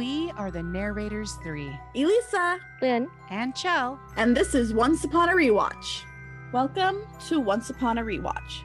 [0.00, 3.06] We are the narrators three, Elisa, Lynn.
[3.28, 4.00] and Chell.
[4.16, 6.04] and this is Once Upon a Rewatch.
[6.54, 8.62] Welcome to Once Upon a Rewatch,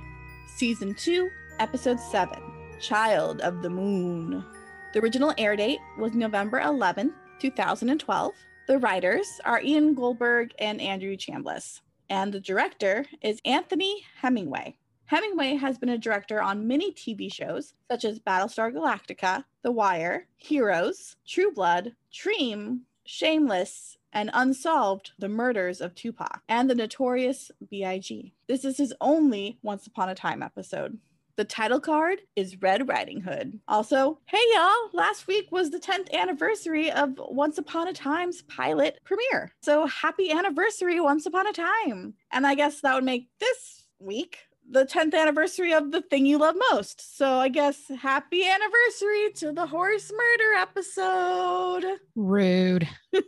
[0.56, 1.30] Season 2,
[1.60, 2.40] Episode 7
[2.80, 4.46] Child of the Moon.
[4.94, 8.32] The original air date was November 11, 2012.
[8.70, 14.78] The writers are Ian Goldberg and Andrew Chambliss, and the director is Anthony Hemingway.
[15.08, 20.28] Hemingway has been a director on many TV shows such as Battlestar Galactica, The Wire,
[20.36, 28.34] Heroes, True Blood, Treme, Shameless, and Unsolved The Murders of Tupac, and the notorious B.I.G.
[28.48, 30.98] This is his only Once Upon a Time episode.
[31.36, 33.60] The title card is Red Riding Hood.
[33.68, 39.02] Also, hey y'all, last week was the 10th anniversary of Once Upon a Time's pilot
[39.04, 39.54] premiere.
[39.62, 42.14] So happy anniversary, Once Upon a Time.
[42.32, 46.38] And I guess that would make this week the 10th anniversary of the thing you
[46.38, 47.18] love most.
[47.18, 52.00] So I guess happy anniversary to the horse murder episode.
[52.16, 52.88] Rude.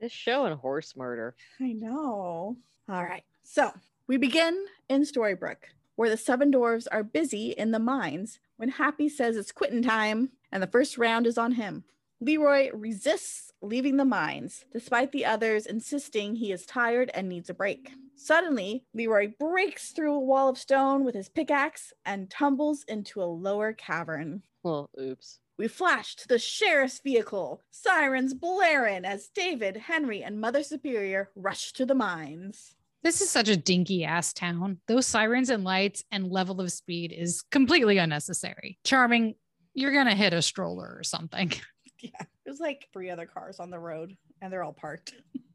[0.00, 1.36] This show and horse murder.
[1.60, 2.56] I know.
[2.88, 3.22] All right.
[3.44, 3.70] So
[4.08, 9.08] we begin in Storybrooke, where the seven dwarves are busy in the mines when Happy
[9.08, 11.84] says it's quitting time and the first round is on him.
[12.20, 17.54] Leroy resists leaving the mines, despite the others insisting he is tired and needs a
[17.54, 17.92] break.
[18.16, 23.24] Suddenly, Leroy breaks through a wall of stone with his pickaxe and tumbles into a
[23.24, 24.42] lower cavern.
[24.62, 25.40] Well, oops.
[25.58, 31.72] We flash to the sheriff's vehicle, sirens blaring as David, Henry, and Mother Superior rush
[31.74, 32.74] to the mines.
[33.02, 34.78] This is such a dinky ass town.
[34.86, 38.78] Those sirens and lights and level of speed is completely unnecessary.
[38.84, 39.34] Charming,
[39.74, 41.52] you're going to hit a stroller or something.
[42.04, 45.14] Yeah, there's like three other cars on the road, and they're all parked.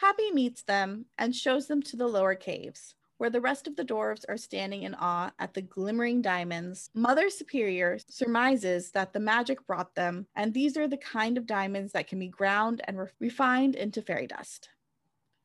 [0.00, 3.84] Happy meets them and shows them to the lower caves, where the rest of the
[3.84, 6.88] dwarves are standing in awe at the glimmering diamonds.
[6.94, 11.92] Mother Superior surmises that the magic brought them, and these are the kind of diamonds
[11.92, 14.70] that can be ground and re- refined into fairy dust.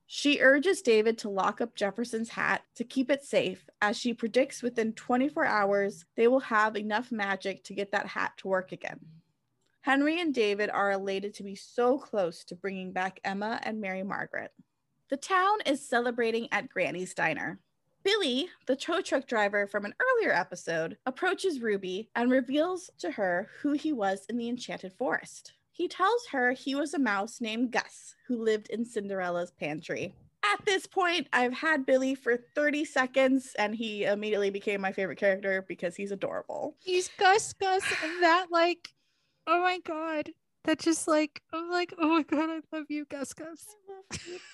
[0.08, 4.64] She urges David to lock up Jefferson's hat to keep it safe, as she predicts
[4.64, 9.02] within 24 hours they will have enough magic to get that hat to work again.
[9.86, 14.02] Henry and David are elated to be so close to bringing back Emma and Mary
[14.02, 14.52] Margaret.
[15.12, 17.60] The town is celebrating at Granny's Diner.
[18.02, 23.52] Billy, the tow truck driver from an earlier episode, approaches Ruby and reveals to her
[23.62, 25.54] who he was in the Enchanted Forest.
[25.72, 30.16] He tells her he was a mouse named Gus who lived in Cinderella's pantry.
[30.52, 35.20] At this point, I've had Billy for 30 seconds and he immediately became my favorite
[35.20, 36.76] character because he's adorable.
[36.80, 37.84] He's Gus Gus
[38.22, 38.95] that like,
[39.48, 40.32] oh my God.
[40.64, 43.76] That just like, I'm like, oh my God, I love you, Gus Gus.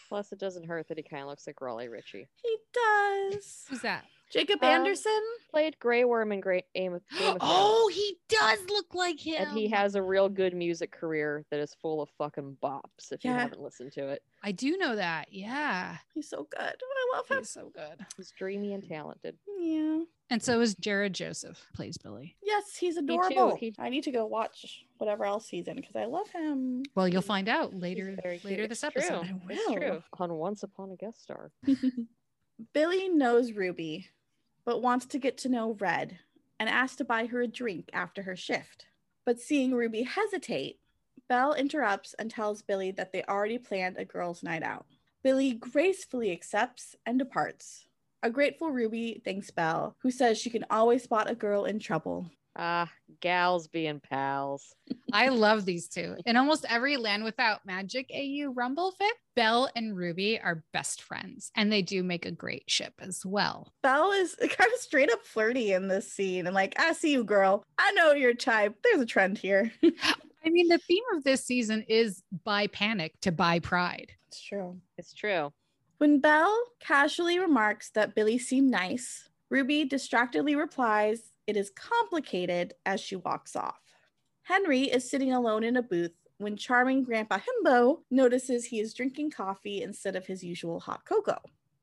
[0.10, 2.28] Plus, it doesn't hurt that he kind of looks like Raleigh Ritchie.
[2.44, 3.66] He does.
[3.70, 4.04] Who's that?
[4.32, 5.20] Jacob Um, Anderson?
[5.52, 9.50] Played Grey Worm in Great Game of, Game of Oh, he does look like him.
[9.50, 13.26] And he has a real good music career that is full of fucking bops if
[13.26, 14.24] you haven't listened to it.
[14.44, 15.28] I do know that.
[15.32, 15.98] Yeah.
[16.14, 16.62] He's so good.
[16.62, 17.40] I love him.
[17.40, 18.06] He's so good.
[18.16, 19.36] He's dreamy and talented.
[19.60, 20.04] Yeah.
[20.30, 22.38] And so is Jarod Joseph, plays Billy.
[22.42, 23.58] Yes, he's adorable.
[23.58, 26.84] He- I need to go watch whatever else he's in because I love him.
[26.96, 28.16] Well, you'll find out later
[28.46, 29.26] later this It's episode.
[29.26, 29.42] True.
[29.50, 29.76] I It's will.
[29.76, 30.04] true.
[30.20, 31.52] On Once Upon a Guest Star.
[32.74, 34.08] Billy knows Ruby,
[34.66, 36.20] but wants to get to know Red
[36.60, 38.86] and asks to buy her a drink after her shift.
[39.26, 40.80] But seeing Ruby hesitate,
[41.28, 44.86] Belle interrupts and tells Billy that they already planned a girls' night out.
[45.24, 47.86] Billy gracefully accepts and departs.
[48.24, 52.30] A grateful Ruby thanks Belle, who says she can always spot a girl in trouble.
[52.56, 52.92] Ah,
[53.22, 54.76] gals being pals.
[55.14, 56.16] I love these two.
[56.26, 61.52] In almost every Land Without Magic AU Rumbelle fic, Belle and Ruby are best friends,
[61.56, 63.72] and they do make a great ship as well.
[63.84, 67.24] Belle is kind of straight up flirty in this scene and like, I see you,
[67.24, 67.64] girl.
[67.78, 68.76] I know your type.
[68.84, 69.72] There's a trend here.
[69.84, 74.12] I mean, the theme of this season is bi panic to bi pride.
[74.28, 74.78] it's true.
[74.98, 75.54] It's true.
[76.00, 83.00] When Belle casually remarks that Billy seemed nice, Ruby distractedly replies, It is complicated as
[83.00, 83.80] she walks off.
[84.44, 89.32] Henry is sitting alone in a booth when charming Grandpa Himbo notices he is drinking
[89.32, 91.42] coffee instead of his usual hot cocoa.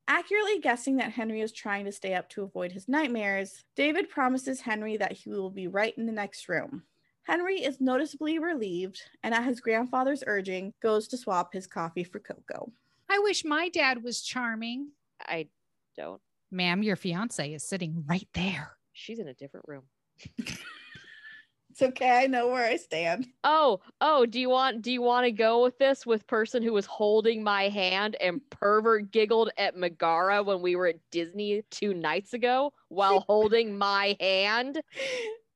[0.09, 4.61] Accurately guessing that Henry is trying to stay up to avoid his nightmares, David promises
[4.61, 6.83] Henry that he will be right in the next room.
[7.25, 12.21] Henry is noticeably relieved and, at his grandfather's urging, goes to swap his coffee for
[12.21, 12.73] cocoa.
[13.11, 14.93] I wish my dad was charming.
[15.21, 15.49] I
[15.95, 16.23] don't.
[16.51, 18.78] Ma'am, your fiance is sitting right there.
[18.99, 19.85] She's in a different room.
[21.71, 22.11] It's okay.
[22.25, 23.29] I know where I stand.
[23.45, 26.73] Oh, oh, do you want do you want to go with this with person who
[26.73, 31.95] was holding my hand and pervert giggled at Megara when we were at Disney two
[31.95, 34.83] nights ago while holding my hand?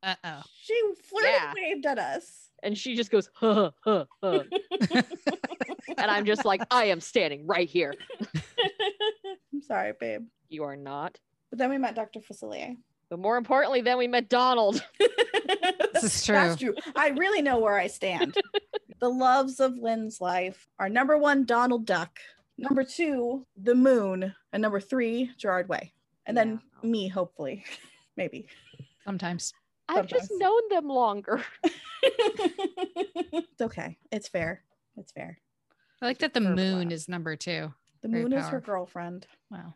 [0.05, 0.43] Uh oh.
[0.63, 1.53] She flirted Yeah.
[1.55, 2.51] waved at us.
[2.63, 4.45] And she just goes, huh, huh, huh.
[5.99, 7.93] and I'm just like, I am standing right here.
[9.53, 10.27] I'm sorry, babe.
[10.49, 11.19] You are not.
[11.51, 12.21] But then we met Dr.
[12.21, 12.77] Facilier.
[13.13, 14.83] But more importantly, then we met Donald.
[15.93, 16.35] This is true.
[16.35, 16.75] That's true.
[16.97, 18.37] I really know where I stand.
[19.01, 22.19] the loves of Lynn's life are number one, Donald Duck.
[22.57, 24.35] Number two, the moon.
[24.53, 25.93] And number three, Gerard Way.
[26.25, 26.91] And then Yeah.
[26.91, 27.65] me, hopefully.
[28.17, 28.47] Maybe.
[29.05, 29.53] Sometimes.
[29.89, 31.45] I've just known them longer.
[32.03, 33.99] it's okay.
[34.11, 34.65] It's fair.
[34.97, 35.39] It's fair.
[36.01, 37.73] I like that the moon is number two.
[38.01, 39.27] The Very moon is her girlfriend.
[39.51, 39.75] Wow.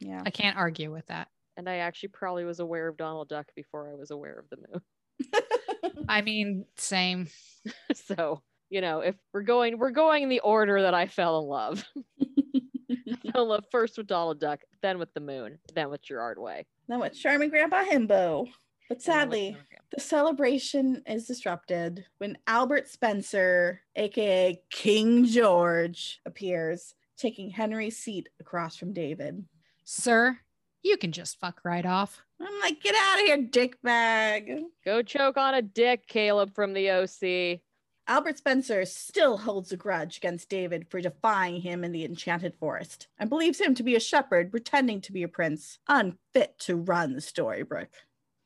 [0.00, 0.22] Yeah.
[0.26, 1.28] I can't argue with that.
[1.62, 4.56] And I actually probably was aware of Donald Duck before I was aware of the
[4.56, 6.04] moon.
[6.08, 7.28] I mean, same.
[7.94, 11.46] so, you know, if we're going we're going in the order that I fell in
[11.46, 11.84] love.
[12.20, 16.36] I fell in love first with Donald Duck, then with the moon, then with Gerard
[16.36, 16.66] Way.
[16.88, 18.48] then with Charming Grandpa Himbo.
[18.88, 19.56] But and then with sadly,
[19.92, 28.74] The celebration is disrupted when Albert Spencer, aka King George, appears, taking Henry's seat across
[28.74, 29.44] from David.
[29.84, 30.40] Sir,
[30.82, 32.22] you can just fuck right off.
[32.40, 34.62] I'm like, get out of here, dickbag.
[34.84, 37.60] Go choke on a dick, Caleb from the OC.
[38.08, 43.06] Albert Spencer still holds a grudge against David for defying him in the Enchanted Forest
[43.16, 47.14] and believes him to be a shepherd pretending to be a prince, unfit to run
[47.14, 47.94] the Storybrooke.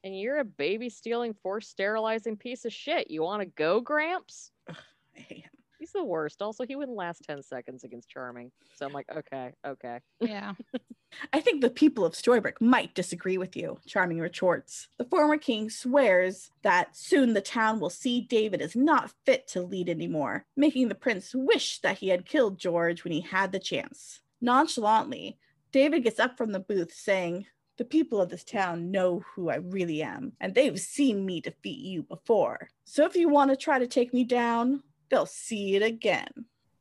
[0.05, 3.11] And you're a baby stealing, force sterilizing piece of shit.
[3.11, 4.51] You want to go, Gramps?
[4.69, 4.75] I
[5.15, 5.56] hate him.
[5.87, 6.43] He's the worst.
[6.43, 8.51] Also, he wouldn't last 10 seconds against Charming.
[8.75, 10.01] So I'm like, okay, okay.
[10.19, 10.55] Yeah.
[11.33, 14.89] I think the people of Storybrooke might disagree with you, Charming retorts.
[14.99, 19.63] The former king swears that soon the town will see David is not fit to
[19.63, 23.61] lead anymore, making the prince wish that he had killed George when he had the
[23.61, 24.23] chance.
[24.41, 25.39] Nonchalantly,
[25.71, 27.47] David gets up from the booth saying,
[27.77, 31.79] The people of this town know who I really am, and they've seen me defeat
[31.79, 32.71] you before.
[32.85, 36.29] So if you want to try to take me down, they'll see it again.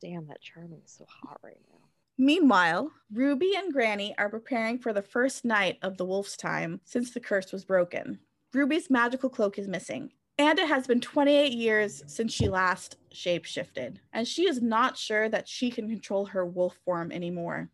[0.01, 1.79] Damn, that Charming is so hot right now.
[2.17, 7.11] Meanwhile, Ruby and Granny are preparing for the first night of the wolf's time since
[7.11, 8.19] the curse was broken.
[8.53, 13.97] Ruby's magical cloak is missing, and it has been 28 years since she last shapeshifted,
[14.13, 17.69] and she is not sure that she can control her wolf form anymore.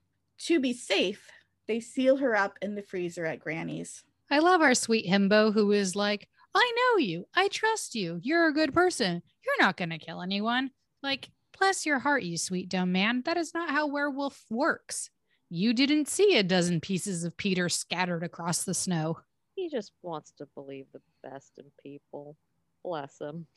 [0.46, 1.30] To be safe,
[1.68, 4.04] they seal her up in the freezer at Granny's.
[4.32, 7.28] I love our sweet himbo who is like, I know you.
[7.34, 8.20] I trust you.
[8.22, 9.22] You're a good person.
[9.46, 10.72] You're not going to kill anyone.
[11.02, 13.22] Like, bless your heart, you sweet dumb man.
[13.26, 15.10] That is not how werewolf works.
[15.50, 19.20] You didn't see a dozen pieces of Peter scattered across the snow.
[19.56, 22.38] He just wants to believe the best in people.
[22.84, 23.48] Bless him.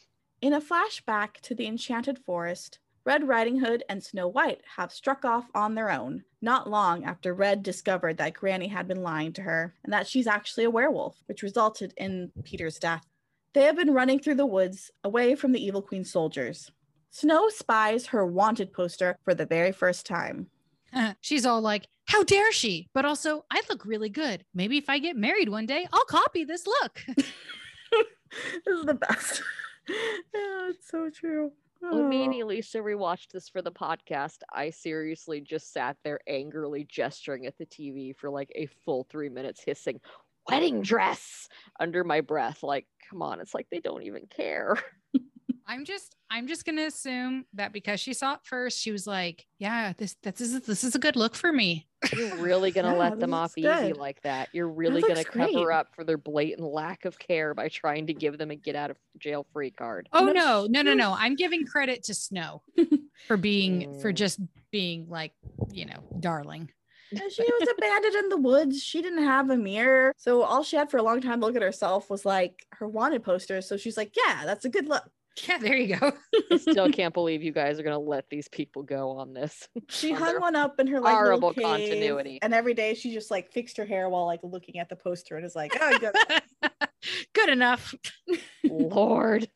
[0.42, 5.26] In a flashback to the Enchanted Forest, Red Riding Hood and Snow White have struck
[5.26, 9.42] off on their own, not long after Red discovered that Granny had been lying to
[9.42, 13.04] her and that she's actually a werewolf, which resulted in Peter's death.
[13.52, 16.72] They have been running through the woods away from the Evil Queen's soldiers.
[17.10, 20.48] Snow spies her wanted poster for the very first time.
[20.92, 22.88] Uh, she's all like, How dare she?
[22.94, 24.44] But also, I look really good.
[24.54, 27.02] Maybe if I get married one day, I'll copy this look.
[27.16, 27.26] this
[28.66, 29.42] is the best.
[29.88, 31.52] yeah, it's so true.
[31.80, 32.42] When me and Oh.
[32.42, 37.66] Elisa rewatched this for the podcast, I seriously just sat there angrily gesturing at the
[37.66, 40.00] TV for like a full three minutes, hissing,
[40.48, 41.48] wedding dress
[41.78, 42.62] under my breath.
[42.62, 44.76] Like, come on, it's like they don't even care.
[45.66, 49.46] I'm just I'm just gonna assume that because she saw it first, she was like,
[49.58, 51.86] Yeah, this this is this is a good look for me.
[52.14, 54.50] You're really gonna Yeah, let them off looks easy like that.
[54.52, 55.74] You're really looks gonna cover great.
[55.76, 58.90] up for their blatant lack of care by trying to give them a get out
[58.90, 60.08] of jail free card.
[60.12, 61.10] Oh No, no, no, no, she no.
[61.10, 62.62] was- I'm giving credit to Snow
[63.26, 64.16] for being for Mm.
[64.16, 64.40] just
[64.70, 65.32] being like,
[65.70, 66.70] you know, darling.
[67.10, 68.82] And she was abandoned in the woods.
[68.82, 70.12] She didn't have a mirror.
[70.16, 72.88] So all she had for a long time to look at herself was like her
[72.88, 73.60] wanted poster.
[73.62, 75.04] So she's like, yeah, that's a good look.
[75.48, 76.12] Yeah, there you go.
[76.50, 79.68] I still can't believe you guys are gonna let these people go on this.
[79.88, 82.38] She On hung one up in her like horrible cave, continuity.
[82.40, 85.36] And every day she just like fixed her hair while like looking at the poster
[85.36, 86.14] and is like, oh, good.
[87.34, 87.94] good enough.
[88.64, 89.48] Lord.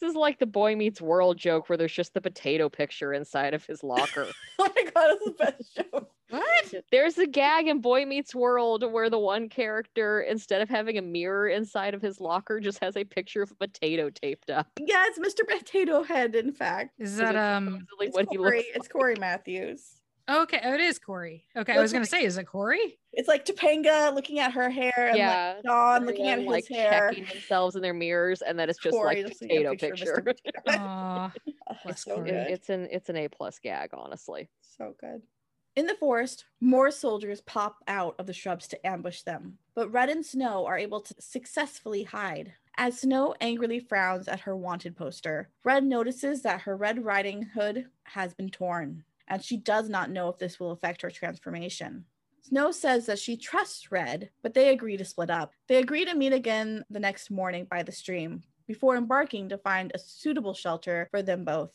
[0.00, 3.54] This is like the Boy Meets World joke where there's just the potato picture inside
[3.54, 4.26] of his locker.
[4.58, 6.08] oh my god, it's the best show.
[6.30, 6.74] What?
[6.90, 11.02] There's a gag in Boy Meets World where the one character, instead of having a
[11.02, 14.68] mirror inside of his locker, just has a picture of a potato taped up.
[14.78, 15.46] Yeah, it's Mr.
[15.46, 16.94] Potato Head, in fact.
[16.98, 19.96] Is that it's um It's what he Cory, looks it's Cory Matthews.
[20.30, 21.44] okay, oh, it is Cory.
[21.56, 22.98] Okay, I was gonna like- say, is it Cory?
[23.12, 26.68] It's like Topanga looking at her hair and Yeah, like Shawn looking at his like
[26.68, 27.08] hair.
[27.10, 29.70] checking themselves in their mirrors, and then it's just Cory like just looking at a
[29.70, 30.22] potato picture picture.
[30.22, 30.54] Mr.
[30.64, 30.80] Potato Head.
[30.80, 31.32] Aw,
[31.70, 32.30] Oh, bless it's so Cory.
[32.30, 34.48] It- it's an it's an A plus gag, honestly.
[34.60, 35.22] So good.
[35.76, 40.08] In the forest, more soldiers pop out of the shrubs to ambush them, but Red
[40.08, 42.52] and Snow are able to successfully hide.
[42.76, 47.86] As Snow angrily frowns at her wanted poster, Red notices that her Red Riding Hood
[48.04, 52.04] has been torn, and she does not know if this will affect her transformation.
[52.42, 55.52] Snow says that she trusts Red, but they agree to split up.
[55.68, 59.92] They agree to meet again the next morning by the stream before embarking to find
[59.94, 61.72] a suitable shelter for them both.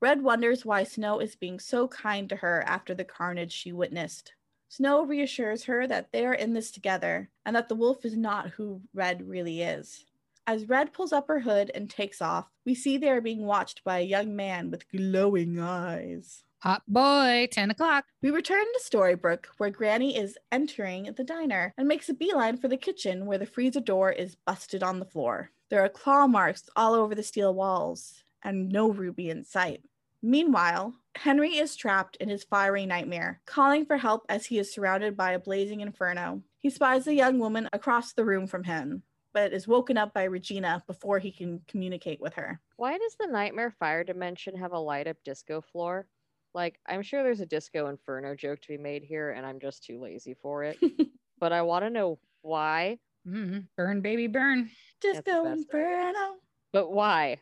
[0.00, 4.32] Red wonders why Snow is being so kind to her after the carnage she witnessed.
[4.68, 8.50] Snow reassures her that they are in this together and that the wolf is not
[8.50, 10.06] who Red really is.
[10.46, 13.84] As Red pulls up her hood and takes off, we see they are being watched
[13.84, 16.44] by a young man with glowing eyes.
[16.62, 18.06] Hot boy, 10 o'clock.
[18.22, 22.68] We return to Storybrooke, where Granny is entering the diner and makes a beeline for
[22.68, 25.50] the kitchen, where the freezer door is busted on the floor.
[25.68, 29.84] There are claw marks all over the steel walls, and no Ruby in sight.
[30.22, 35.16] Meanwhile, Henry is trapped in his fiery nightmare, calling for help as he is surrounded
[35.16, 36.42] by a blazing inferno.
[36.58, 40.24] He spies a young woman across the room from him, but is woken up by
[40.24, 42.60] Regina before he can communicate with her.
[42.76, 46.06] Why does the Nightmare Fire Dimension have a light up disco floor?
[46.52, 49.84] Like, I'm sure there's a disco inferno joke to be made here, and I'm just
[49.84, 50.78] too lazy for it.
[51.38, 52.98] but I want to know why.
[53.26, 53.66] Mhm.
[53.76, 54.70] Burn, baby, burn.
[55.00, 55.62] the Disco best.
[55.62, 56.36] Inferno.
[56.72, 57.38] But why?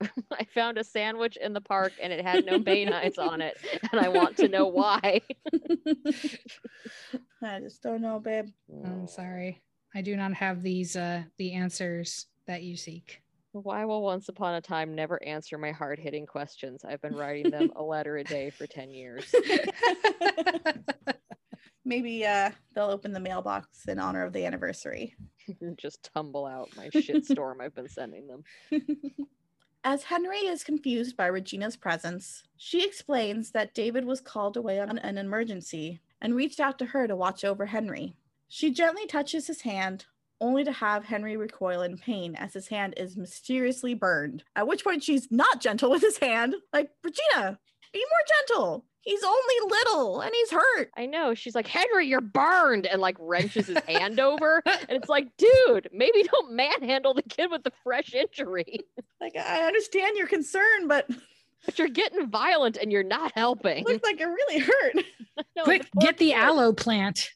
[0.32, 3.58] I found a sandwich in the park and it had no bayonets on it,
[3.92, 5.20] and I want to know why.
[7.42, 8.48] I just don't know, babe.
[8.84, 9.62] I'm sorry.
[9.94, 13.22] I do not have these uh the answers that you seek.
[13.52, 16.84] Why will Once Upon a Time never answer my hard hitting questions?
[16.84, 19.34] I've been writing them a letter a day for 10 years.
[21.84, 25.16] Maybe uh, they'll open the mailbox in honor of the anniversary.
[25.76, 28.44] Just tumble out my shit storm I've been sending them.
[29.82, 34.98] As Henry is confused by Regina's presence, she explains that David was called away on
[34.98, 38.14] an emergency and reached out to her to watch over Henry.
[38.46, 40.04] She gently touches his hand,
[40.38, 44.44] only to have Henry recoil in pain as his hand is mysteriously burned.
[44.54, 46.56] At which point, she's not gentle with his hand.
[46.74, 47.58] Like, Regina,
[47.90, 48.84] be more gentle.
[49.02, 50.90] He's only little and he's hurt.
[50.96, 51.34] I know.
[51.34, 54.62] She's like, Henry, you're burned, and like wrenches his hand over.
[54.66, 58.80] And it's like, dude, maybe don't manhandle the kid with the fresh injury.
[59.20, 61.08] Like, I understand your concern, but
[61.66, 63.84] But you're getting violent and you're not helping.
[63.84, 65.04] looks like it really hurt.
[65.56, 66.36] No, Quick, poor get the kid.
[66.38, 67.30] aloe plant.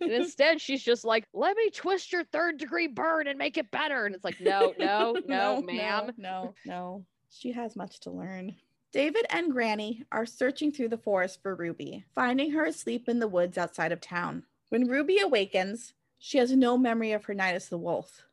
[0.00, 3.70] And instead, she's just like, let me twist your third degree burn and make it
[3.70, 4.04] better.
[4.04, 6.10] And it's like, no, no, no, ma'am.
[6.16, 7.04] No, no.
[7.30, 8.56] She has much to learn.
[8.92, 13.28] David and Granny are searching through the forest for Ruby, finding her asleep in the
[13.28, 14.42] woods outside of town.
[14.68, 18.24] When Ruby awakens, she has no memory of her night as the wolf.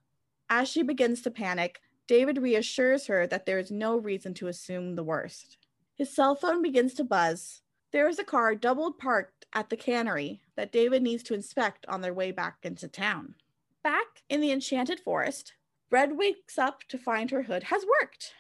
[0.50, 4.96] As she begins to panic, David reassures her that there is no reason to assume
[4.96, 5.58] the worst.
[5.94, 7.62] His cell phone begins to buzz.
[7.92, 12.02] There is a car double parked at the cannery that David needs to inspect on
[12.02, 13.36] their way back into town.
[13.84, 15.54] Back in the enchanted forest,
[15.92, 18.34] Red wakes up to find her hood has worked.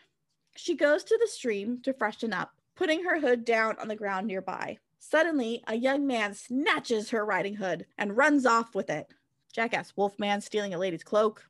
[0.57, 4.25] She goes to the stream to freshen up, putting her hood down on the ground
[4.27, 4.79] nearby.
[4.99, 9.07] Suddenly, a young man snatches her riding hood and runs off with it.
[9.53, 11.45] Jackass Wolfman stealing a lady's cloak.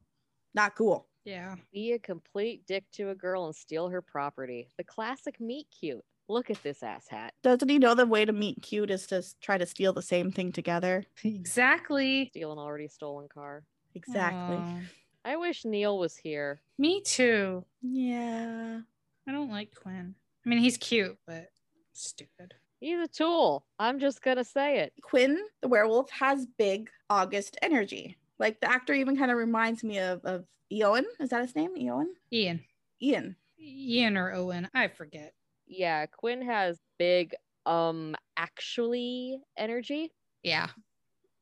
[0.54, 1.08] Not cool.
[1.24, 1.56] Yeah.
[1.74, 4.68] Be a complete dick to a girl and steal her property.
[4.78, 6.04] The classic meet cute.
[6.28, 7.34] Look at this ass hat.
[7.42, 10.32] Doesn't he know the way to meet cute is to try to steal the same
[10.32, 11.06] thing together?
[11.24, 12.28] Exactly.
[12.32, 13.64] Steal an already stolen car.
[13.96, 14.58] Exactly.
[14.58, 14.80] Aw.
[15.24, 16.62] I wish Neil was here.
[16.78, 17.64] Me too.
[17.82, 18.82] Yeah.
[19.28, 20.16] I don't like Quinn.
[20.46, 21.48] I mean, he's cute, but
[21.94, 22.54] stupid.
[22.80, 23.66] He's a tool.
[23.80, 24.94] I'm just gonna say it.
[25.02, 28.18] Quinn, the werewolf, has big August energy.
[28.40, 31.04] Like the actor even kind of reminds me of, of Eion.
[31.20, 31.76] Is that his name?
[31.78, 32.06] Eion?
[32.32, 32.62] Ian.
[33.02, 33.36] Ian.
[33.60, 34.70] Ian or Owen.
[34.74, 35.34] I forget.
[35.66, 40.68] Yeah, Quinn has big um actually energy, Yeah.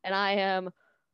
[0.03, 0.71] and I am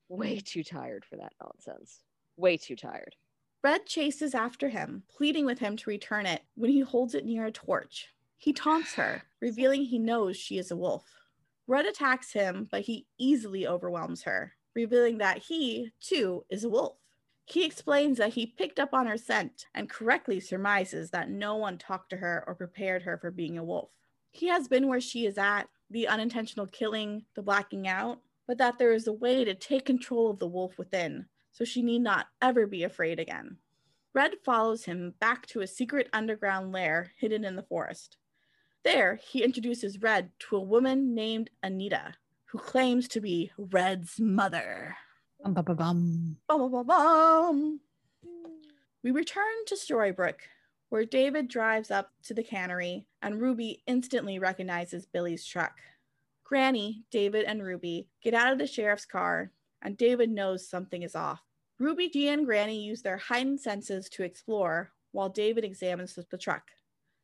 [0.07, 1.99] way too tired for that nonsense.
[2.37, 3.15] Way too tired.
[3.63, 7.45] Red chases after him, pleading with him to return it when he holds it near
[7.45, 8.09] a torch.
[8.37, 11.05] He taunts her, revealing he knows she is a wolf.
[11.67, 16.97] Red attacks him, but he easily overwhelms her, revealing that he, too, is a wolf.
[17.45, 21.77] He explains that he picked up on her scent and correctly surmises that no one
[21.77, 23.89] talked to her or prepared her for being a wolf.
[24.31, 28.79] He has been where she is at, the unintentional killing, the blacking out, but that
[28.79, 32.27] there is a way to take control of the wolf within, so she need not
[32.41, 33.58] ever be afraid again.
[34.13, 38.17] Red follows him back to a secret underground lair hidden in the forest.
[38.84, 42.15] There, he introduces Red to a woman named Anita,
[42.46, 44.98] who claims to be Red's mother.
[45.43, 46.38] Bum, bum, bum, bum.
[46.48, 47.79] Bum, bum.
[49.03, 50.41] We return to Storybrooke,
[50.89, 55.77] where David drives up to the cannery and Ruby instantly recognizes Billy's truck.
[56.43, 61.15] Granny, David, and Ruby get out of the sheriff's car, and David knows something is
[61.15, 61.41] off.
[61.79, 66.63] Ruby, G, and Granny use their heightened senses to explore while David examines the truck.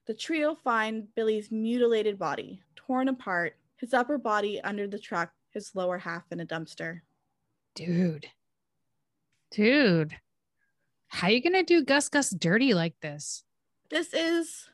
[0.08, 5.76] The trio find Billy's mutilated body, torn apart, his upper body under the truck, his
[5.76, 7.02] lower half in a dumpster.
[7.76, 8.26] Dude.
[9.52, 10.16] Dude.
[11.10, 13.44] How you gonna do Gus Gus dirty like this?
[13.90, 14.68] This is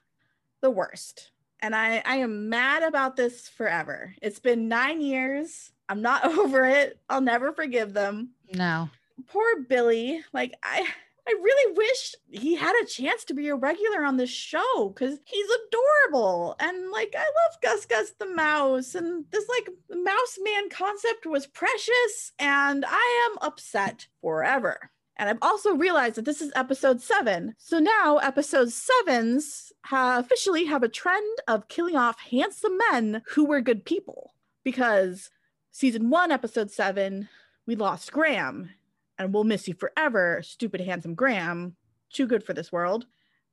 [0.62, 1.32] the worst.
[1.60, 4.16] And I, I am mad about this forever.
[4.22, 5.73] It's been nine years.
[5.90, 7.00] I'm not over it.
[7.10, 8.32] I'll never forgive them.
[8.54, 8.90] No.
[9.28, 10.22] Poor Billy.
[10.34, 10.88] Like, I
[11.26, 15.20] I really wish he had a chance to be a regular on this show because
[15.26, 16.56] he's adorable.
[16.60, 18.94] And like, I love Gus Gus the mouse.
[18.94, 22.34] And this like mouse man concept was precious.
[22.40, 24.92] And I am upset forever.
[25.16, 27.56] And I've also realized that this is episode seven.
[27.58, 33.46] So now episode sevens ha- officially have a trend of killing off handsome men who
[33.46, 34.34] were good people.
[34.64, 35.30] Because
[35.74, 37.28] season one, episode seven,
[37.68, 38.70] we lost Graham
[39.18, 41.76] and we'll miss you forever, stupid handsome Graham.
[42.12, 43.06] Too good for this world.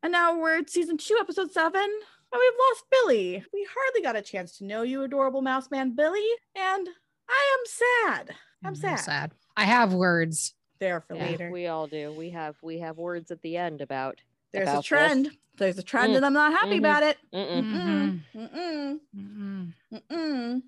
[0.03, 1.91] And now we're at season two, episode seven, and
[2.33, 3.45] we've lost Billy.
[3.53, 6.25] We hardly got a chance to know you, adorable mouse man Billy,
[6.55, 6.89] and
[7.29, 8.35] I am sad.
[8.65, 9.01] I'm sad.
[9.01, 9.33] sad.
[9.57, 10.55] I have words.
[10.79, 11.51] There for Yeah, later.
[11.51, 12.13] we all do.
[12.13, 14.21] We have we have words at the end about
[14.53, 14.87] There's about a this.
[14.87, 15.31] trend.
[15.59, 16.17] There's a trend, Mm.
[16.17, 16.79] and I'm not happy Mhm.
[16.79, 17.19] about it.
[17.35, 17.63] Mm-mm.
[17.65, 18.21] Mhm.
[18.35, 19.01] Mm-mm.
[19.15, 19.73] Mm-mm.
[20.11, 20.63] Mm-mm.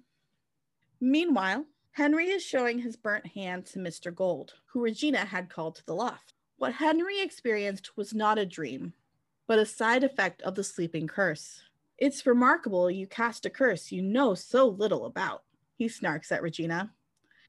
[1.05, 4.15] Meanwhile, Henry is showing his burnt hand to Mr.
[4.15, 6.33] Gold, who Regina had called to the loft.
[6.59, 8.93] What Henry experienced was not a dream,
[9.49, 11.61] but a side effect of the sleeping curse.
[11.99, 15.43] It's remarkable you cast a curse you know so little about,
[15.77, 16.93] he snarks at Regina,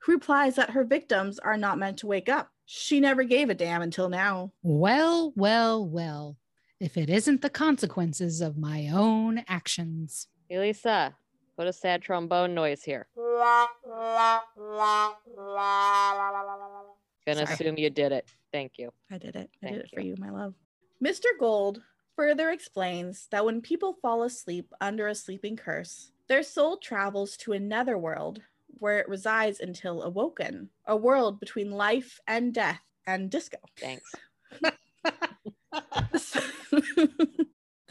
[0.02, 2.50] who replies that her victims are not meant to wake up.
[2.66, 4.52] She never gave a damn until now.
[4.64, 6.38] Well, well, well.
[6.80, 10.28] If it isn't the consequences of my own actions.
[10.50, 11.16] Elisa,
[11.58, 13.08] put a sad trombone noise here.
[17.26, 17.44] Gonna Sorry.
[17.44, 18.28] assume you did it.
[18.52, 18.92] Thank you.
[19.12, 19.50] I did it.
[19.62, 20.10] I Thank did it for you.
[20.10, 20.54] you, my love.
[21.04, 21.26] Mr.
[21.40, 21.82] Gold
[22.16, 27.54] further explains that when people fall asleep under a sleeping curse, their soul travels to
[27.54, 28.42] another world
[28.80, 33.58] where it resides until awoken, a world between life and death and disco.
[33.80, 34.12] Thanks.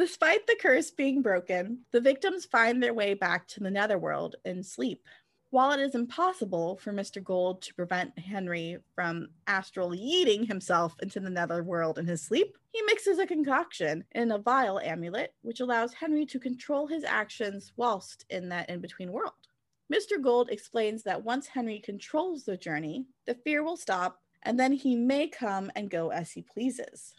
[0.03, 4.65] Despite the curse being broken, the victims find their way back to the netherworld in
[4.65, 5.07] sleep.
[5.51, 7.23] While it is impossible for Mr.
[7.23, 12.83] Gold to prevent Henry from astral yeeting himself into the netherworld in his sleep, he
[12.83, 18.25] mixes a concoction in a vial amulet, which allows Henry to control his actions whilst
[18.29, 19.47] in that in between world.
[19.89, 20.21] Mr.
[20.21, 24.97] Gold explains that once Henry controls the journey, the fear will stop, and then he
[24.97, 27.15] may come and go as he pleases.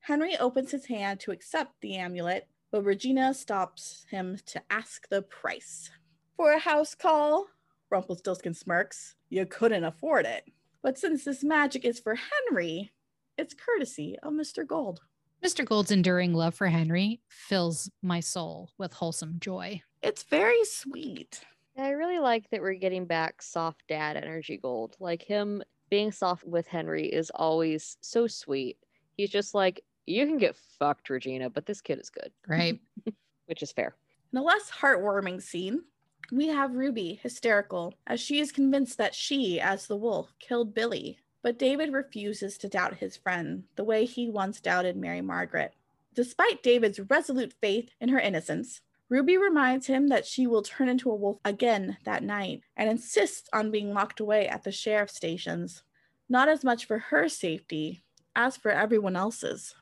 [0.00, 5.22] Henry opens his hand to accept the amulet, but Regina stops him to ask the
[5.22, 5.90] price.
[6.36, 7.46] For a house call,
[7.90, 10.44] Rumpelstiltskin smirks, you couldn't afford it.
[10.82, 12.92] But since this magic is for Henry,
[13.36, 14.66] it's courtesy of Mr.
[14.66, 15.00] Gold.
[15.44, 15.64] Mr.
[15.64, 19.80] Gold's enduring love for Henry fills my soul with wholesome joy.
[20.02, 21.44] It's very sweet.
[21.76, 24.96] I really like that we're getting back soft dad energy gold.
[24.98, 28.78] Like him being soft with Henry is always so sweet.
[29.16, 32.80] He's just like, you can get fucked, Regina, but this kid is good, Right?
[33.46, 33.94] which is fair.
[34.32, 35.82] In a less heartwarming scene,
[36.30, 41.18] we have Ruby hysterical as she is convinced that she, as the wolf, killed Billy.
[41.42, 45.72] But David refuses to doubt his friend the way he once doubted Mary Margaret.
[46.14, 51.10] Despite David's resolute faith in her innocence, Ruby reminds him that she will turn into
[51.10, 55.82] a wolf again that night and insists on being locked away at the sheriff's stations,
[56.28, 58.02] not as much for her safety
[58.36, 59.74] as for everyone else's.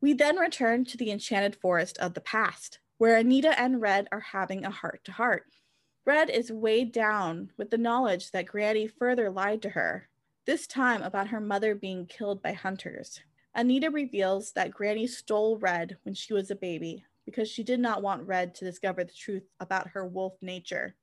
[0.00, 4.20] We then return to the enchanted forest of the past, where Anita and Red are
[4.20, 5.44] having a heart to heart.
[6.04, 10.08] Red is weighed down with the knowledge that Granny further lied to her,
[10.46, 13.20] this time about her mother being killed by hunters.
[13.54, 18.00] Anita reveals that Granny stole Red when she was a baby because she did not
[18.00, 20.94] want Red to discover the truth about her wolf nature.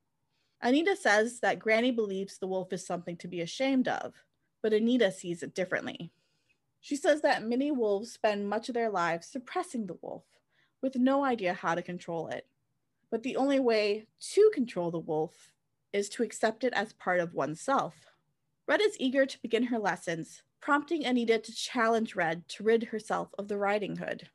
[0.62, 4.14] Anita says that Granny believes the wolf is something to be ashamed of,
[4.64, 6.12] but Anita sees it differently.
[6.86, 10.22] She says that many wolves spend much of their lives suppressing the wolf
[10.84, 12.46] with no idea how to control it.
[13.10, 15.52] But the only way to control the wolf
[15.94, 18.06] is to accept it as part of oneself.
[18.68, 23.34] Red is eager to begin her lessons, prompting Anita to challenge Red to rid herself
[23.40, 24.30] of the riding hood.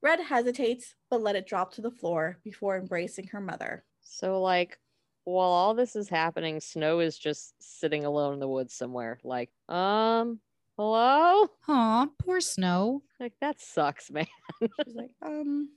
[0.00, 3.84] Red hesitates, but let it drop to the floor before embracing her mother.
[4.00, 4.78] So, like,
[5.24, 9.18] while all this is happening, Snow is just sitting alone in the woods somewhere.
[9.22, 10.40] Like, um,
[10.80, 11.46] hello?
[11.68, 13.02] Aw, poor Snow.
[13.18, 14.26] Like, that sucks, man.
[14.60, 15.68] She's like, um,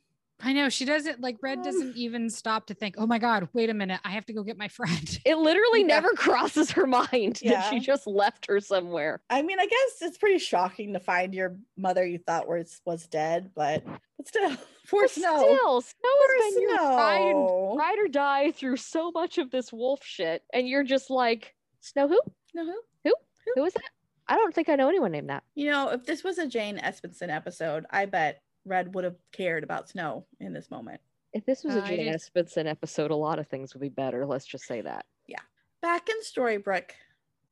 [0.42, 1.64] I know she doesn't like Red Um.
[1.66, 4.00] doesn't even stop to think, oh my God, wait a minute.
[4.06, 5.20] I have to go get my friend.
[5.26, 5.88] It literally Yeah.
[5.88, 9.22] never crosses her mind that she just left her somewhere.
[9.30, 13.06] I mean, I guess it's pretty shocking to find your mother you thought was was
[13.08, 13.84] dead, but
[14.18, 14.52] but still,
[14.90, 15.38] poor But Snow.
[15.38, 19.74] Still, Snow Poor has been your ride, ride or die through so much of this
[19.74, 22.22] wolf shit, and you're just like, Snow who?
[22.54, 22.66] No,
[23.04, 23.14] who?
[23.56, 23.84] Who is that?
[24.28, 25.44] I don't think I know anyone named that.
[25.56, 29.64] You know, if this was a Jane Espenson episode, I bet Red would have cared
[29.64, 31.02] about Snow in this moment.
[31.34, 33.90] If this was a Uh, Jane just- Espenson episode, a lot of things would be
[33.90, 34.26] better.
[34.26, 35.06] Let's just say that.
[35.28, 35.40] Yeah.
[35.82, 36.92] Back in Storybrooke,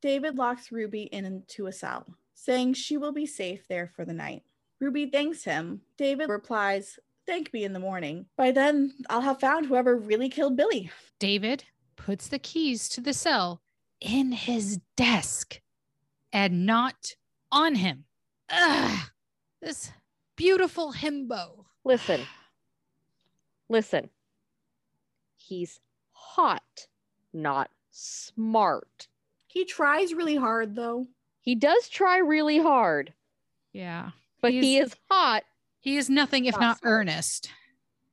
[0.01, 4.43] David locks Ruby into a cell, saying she will be safe there for the night.
[4.79, 5.81] Ruby thanks him.
[5.97, 8.25] David replies, Thank me in the morning.
[8.35, 10.89] By then, I'll have found whoever really killed Billy.
[11.19, 13.61] David puts the keys to the cell
[13.99, 15.61] in his desk
[16.33, 17.15] and not
[17.51, 18.05] on him.
[18.49, 19.09] Ugh,
[19.61, 19.91] this
[20.35, 21.65] beautiful himbo.
[21.83, 22.21] Listen,
[23.69, 24.09] listen.
[25.35, 25.79] He's
[26.11, 26.87] hot,
[27.33, 29.07] not smart.
[29.47, 31.07] He tries really hard, though.
[31.41, 33.13] He does try really hard,
[33.73, 34.11] Yeah.
[34.41, 35.43] but he is hot.
[35.79, 37.49] He is nothing if Not not earnest.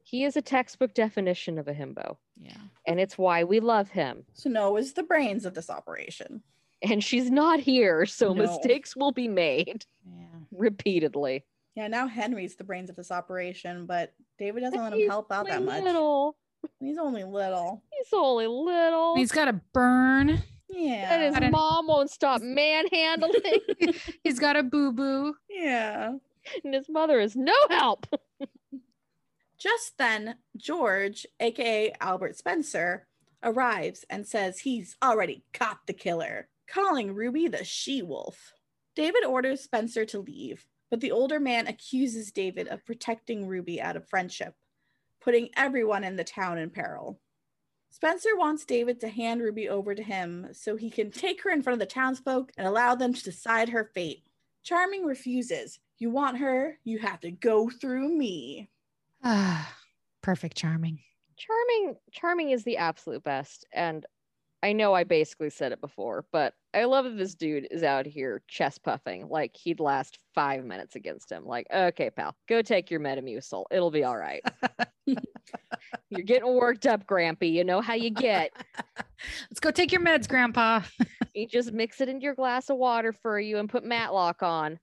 [0.03, 2.57] He is a textbook definition of a himbo, Yeah.
[2.87, 4.25] and it's why we love him.
[4.33, 6.43] So Snow is the brains of this operation.
[6.83, 8.43] And she's not here, so No.
[8.43, 10.27] mistakes will be made Yeah.
[10.53, 11.45] repeatedly.
[11.75, 15.47] Yeah, now Henry's the brains of this operation, but David doesn't let him help out
[15.47, 15.83] that much.
[15.83, 16.37] Little.
[16.81, 17.83] He's only little.
[17.91, 19.17] He's only little.
[19.17, 20.43] He's got a burn.
[20.71, 21.15] Yeah.
[21.15, 23.33] and his Gotta- mom won't stop manhandling,
[24.25, 25.35] He's got a boo boo.
[25.49, 26.15] yeah.
[26.65, 28.07] and his mother is no help.
[29.59, 33.07] Just then, George, aka Albert Spencer,
[33.43, 38.53] arrives and says he's already caught the killer, calling Ruby the she wolf.
[38.95, 43.97] David orders Spencer to leave, but the older man accuses David of protecting Ruby out
[43.97, 44.55] of friendship,
[45.21, 47.21] putting everyone in the town in peril.
[47.91, 51.63] Spencer wants David to hand Ruby over to him so he can take her in
[51.63, 54.25] front of the townsfolk and allow them to decide her fate.
[54.63, 55.79] Charming refuses.
[55.99, 58.69] You want her, you have to go through me.
[59.25, 59.75] Ah,
[60.23, 61.01] perfect charming.
[61.37, 64.05] Charming, charming is the absolute best, and
[64.63, 68.07] I know I basically said it before, but I love that this dude is out
[68.07, 71.47] here chest puffing like he'd last five minutes against him.
[71.47, 73.65] Like, okay, pal, go take your Metamucil.
[73.71, 74.43] It'll be all right.
[76.11, 77.53] You're getting worked up, Grampy.
[77.53, 78.51] You know how you get.
[79.51, 80.83] Let's go take your meds, Grandpa.
[81.35, 84.81] You just mix it into your glass of water for you and put Matlock on.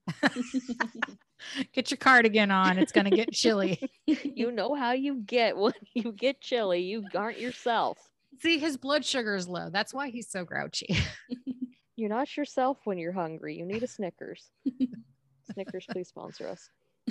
[1.74, 2.78] Get your cardigan on.
[2.78, 3.90] It's gonna get chilly.
[4.06, 6.80] You know how you get when you get chilly.
[6.80, 7.98] You aren't yourself.
[8.40, 9.70] See, his blood sugar is low.
[9.70, 10.96] That's why he's so grouchy.
[11.96, 13.56] You're not yourself when you're hungry.
[13.56, 14.50] You need a Snickers.
[15.52, 16.68] Snickers, please sponsor us.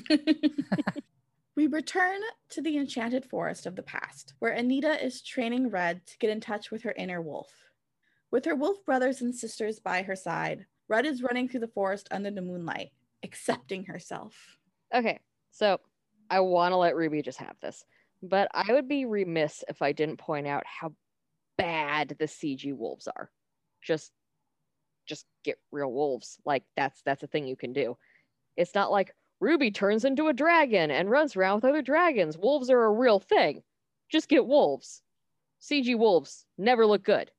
[1.55, 6.17] we return to the enchanted forest of the past, where Anita is training Red to
[6.19, 7.51] get in touch with her inner wolf.
[8.29, 12.07] With her wolf brothers and sisters by her side, Red is running through the forest
[12.11, 12.91] under the moonlight,
[13.23, 14.35] accepting herself.
[14.93, 15.79] Okay, so
[16.29, 17.83] I want to let Ruby just have this,
[18.21, 20.93] but I would be remiss if I didn't point out how
[21.57, 23.29] bad the CG wolves are.
[23.81, 24.11] Just,
[25.07, 26.37] just get real wolves.
[26.45, 27.97] Like that's that's a thing you can do.
[28.57, 32.37] It's not like Ruby turns into a dragon and runs around with other dragons.
[32.37, 33.61] Wolves are a real thing.
[34.09, 35.01] Just get wolves.
[35.61, 37.31] CG wolves never look good.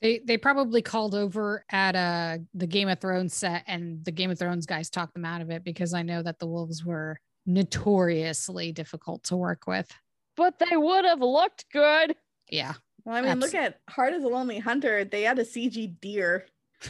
[0.00, 4.30] They they probably called over at uh the Game of Thrones set and the Game
[4.30, 7.18] of Thrones guys talked them out of it because I know that the wolves were
[7.46, 9.90] notoriously difficult to work with.
[10.36, 12.14] But they would have looked good.
[12.48, 12.74] Yeah.
[13.08, 15.02] Well, I mean, Abs- look at Heart of the Lonely Hunter.
[15.02, 16.44] They had a CG deer.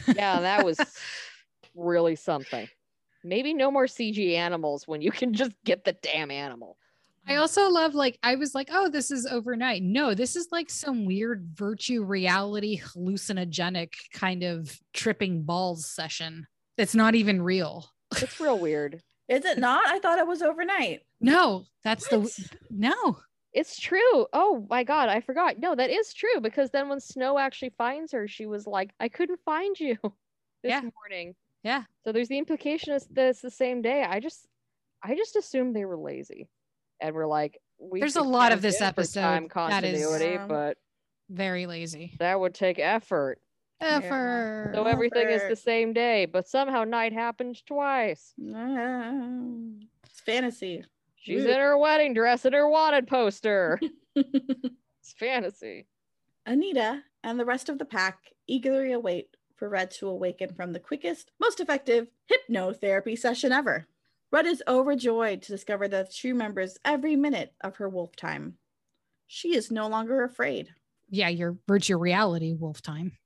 [0.05, 0.77] Yeah, that was
[1.75, 2.67] really something.
[3.23, 6.77] Maybe no more CG animals when you can just get the damn animal.
[7.25, 9.81] I also love like I was like, oh, this is overnight.
[9.81, 16.47] No, this is like some weird virtue reality hallucinogenic kind of tripping balls session.
[16.77, 17.89] That's not even real.
[18.17, 19.01] It's real weird.
[19.29, 19.85] Is it not?
[19.87, 21.01] I thought it was overnight.
[21.21, 22.23] No, that's What?
[22.25, 23.19] the no.
[23.53, 24.27] It's true.
[24.33, 25.57] Oh my god, I forgot.
[25.59, 29.09] No, that is true because then when Snow actually finds her, she was like, "I
[29.09, 29.97] couldn't find you
[30.63, 30.81] this Yeah.
[30.81, 31.83] morning." Yeah.
[32.03, 34.03] So there's the implication is that it's the same day.
[34.03, 34.47] I just,
[35.03, 36.47] I just assumed they were lazy,
[37.01, 37.99] and we're like, we.
[37.99, 40.77] There's a lot of this episode time that is- continuity, Um, but
[41.29, 42.15] Very lazy.
[42.19, 43.39] that would take effort.
[43.81, 44.71] Effort.
[44.75, 48.33] So everything is the same day, but somehow night happened twice.
[48.37, 50.83] It's fantasy.
[51.21, 51.49] She's Ooh.
[51.49, 53.79] in her wedding dress and her wanted poster.
[54.15, 55.87] it's fantasy.
[56.45, 60.79] Anita and the rest of the pack eagerly await for Red to awaken from the
[60.79, 63.87] quickest, most effective hypnotherapy session ever.
[64.31, 68.55] Red is overjoyed to discover that she remembers every minute of her wolf time.
[69.27, 70.69] She is no longer afraid.
[71.09, 73.17] Yeah, your virtual reality wolf time.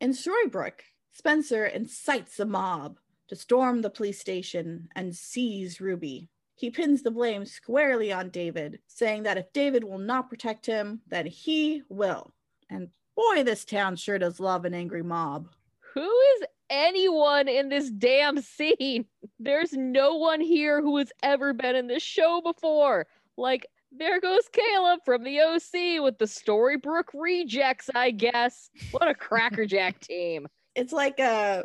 [0.00, 0.80] In Storybrooke,
[1.12, 6.30] Spencer incites a mob to storm the police station and seize Ruby.
[6.62, 11.00] He pins the blame squarely on David, saying that if David will not protect him,
[11.08, 12.32] then he will.
[12.70, 15.48] And boy, this town sure does love an angry mob.
[15.92, 19.06] Who is anyone in this damn scene?
[19.40, 23.08] There's no one here who has ever been in this show before.
[23.36, 28.70] Like, there goes Caleb from the OC with the Storybrooke rejects, I guess.
[28.92, 30.46] What a crackerjack team.
[30.76, 31.64] It's like uh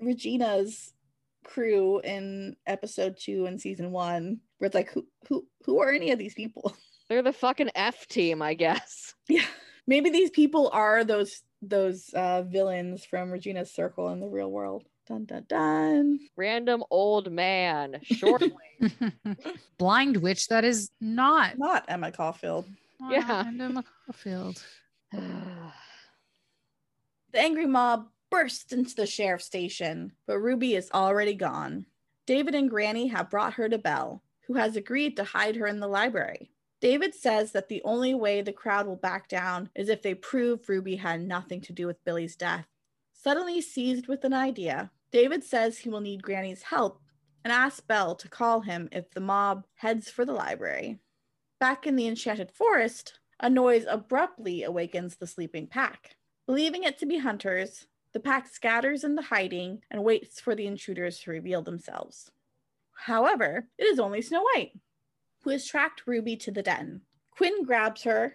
[0.00, 0.94] Regina's
[1.50, 6.12] crew in episode two in season one, where it's like, who who who are any
[6.12, 6.74] of these people?
[7.08, 9.14] They're the fucking F team, I guess.
[9.28, 9.44] Yeah.
[9.86, 14.84] Maybe these people are those those uh villains from Regina's circle in the real world.
[15.08, 16.20] Dun dun dun.
[16.36, 18.52] Random old man, shortly.
[19.78, 21.58] Blind witch that is not.
[21.58, 22.66] Not Emma Caulfield.
[23.10, 23.44] Yeah.
[23.46, 24.62] Emma Caulfield.
[27.32, 31.86] The angry mob bursts into the sheriff's station, but Ruby is already gone.
[32.26, 35.80] David and Granny have brought her to Belle, who has agreed to hide her in
[35.80, 36.50] the library.
[36.80, 40.68] David says that the only way the crowd will back down is if they prove
[40.68, 42.66] Ruby had nothing to do with Billy's death.
[43.12, 47.02] Suddenly seized with an idea, David says he will need Granny's help
[47.44, 51.00] and asks Belle to call him if the mob heads for the library.
[51.58, 56.16] Back in the enchanted forest, a noise abruptly awakens the sleeping pack.
[56.46, 61.18] Believing it to be hunters, the pack scatters into hiding and waits for the intruders
[61.20, 62.30] to reveal themselves.
[63.06, 64.72] However, it is only Snow White,
[65.42, 67.02] who has tracked Ruby to the den.
[67.30, 68.34] Quinn grabs her,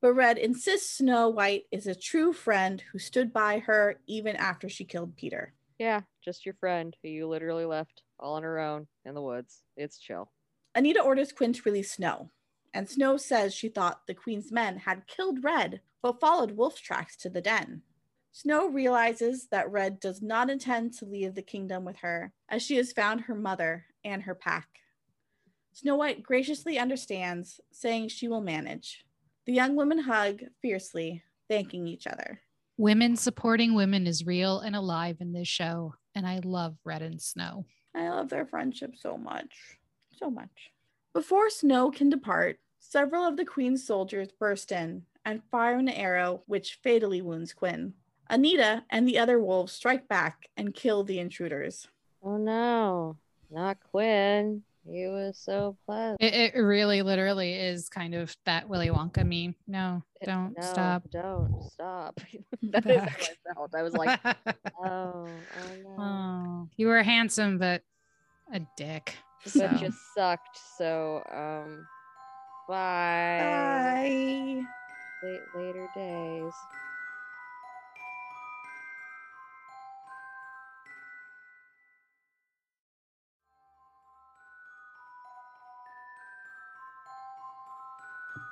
[0.00, 4.68] but Red insists Snow White is a true friend who stood by her even after
[4.68, 5.54] she killed Peter.
[5.78, 9.62] yeah, just your friend who you literally left all on her own in the woods.
[9.76, 10.30] It's chill.
[10.74, 12.30] Anita orders Quinn to release Snow,
[12.74, 17.16] and Snow says she thought the Queen's men had killed Red but followed Wolf's tracks
[17.16, 17.82] to the den.
[18.36, 22.74] Snow realizes that Red does not intend to leave the kingdom with her, as she
[22.78, 24.66] has found her mother and her pack.
[25.72, 29.04] Snow White graciously understands, saying she will manage.
[29.46, 32.40] The young women hug fiercely, thanking each other.
[32.76, 35.94] Women supporting women is real and alive in this show.
[36.16, 37.66] And I love Red and Snow.
[37.94, 39.78] I love their friendship so much.
[40.18, 40.72] So much.
[41.12, 46.42] Before Snow can depart, several of the Queen's soldiers burst in and fire an arrow
[46.46, 47.94] which fatally wounds Quinn.
[48.30, 51.88] Anita and the other wolves strike back and kill the intruders.
[52.22, 53.16] Oh no,
[53.50, 54.62] not Quinn.
[54.86, 56.20] He was so pleasant.
[56.20, 59.54] It, it really literally is kind of that Willy Wonka meme.
[59.66, 61.10] No, don't No, stop.
[61.10, 62.20] Don't stop.
[62.62, 63.74] that is how I felt.
[63.74, 64.20] I was like,
[64.84, 65.28] oh, oh
[65.82, 65.96] no.
[65.98, 67.82] oh, you were handsome, but
[68.52, 69.16] a dick.
[69.44, 69.68] but So.
[69.78, 70.58] just sucked.
[70.76, 71.86] So, um,
[72.68, 73.38] bye.
[73.40, 74.62] Bye.
[75.22, 76.52] Late, later days.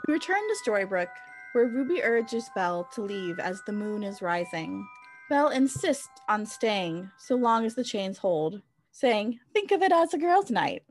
[0.06, 1.08] We return to Storybrooke,
[1.52, 4.86] where Ruby urges Belle to leave as the moon is rising.
[5.28, 8.60] Belle insists on staying so long as the chains hold,
[8.90, 10.82] saying, Think of it as a girls' night.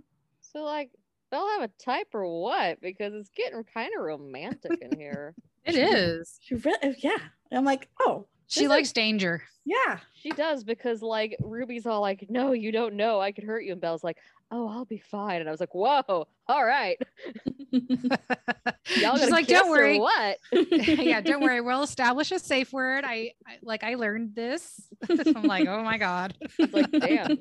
[0.42, 0.92] So, like,
[1.30, 2.82] they'll have a type or what?
[2.82, 5.36] Because it's getting kind of romantic in here.
[5.64, 6.40] It is.
[6.42, 7.18] She really, oh, yeah.
[7.52, 9.44] And I'm like, oh, She This is- likes danger.
[9.64, 10.00] yeah.
[10.16, 13.20] She does because, like, Ruby's all like, "No, you don't know.
[13.22, 14.18] I could hurt you," and Belle's like,
[14.52, 16.98] "Oh, I'll be fine." And I was like, "Whoa, all right,
[17.72, 20.00] y'all She's like, don't worry.
[20.00, 21.62] what?" yeah, don't worry.
[21.62, 23.04] We'll establish a safe word.
[23.06, 24.82] I, I like I learned this.
[25.10, 26.36] I'm like, oh my god.
[26.60, 27.38] It's like, damn,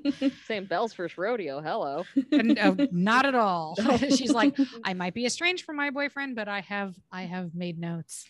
[0.47, 1.61] same Belle's first rodeo.
[1.61, 2.05] Hello.
[2.33, 3.77] And, uh, not at all.
[3.99, 7.79] She's like, I might be estranged from my boyfriend, but I have I have made
[7.79, 8.27] notes.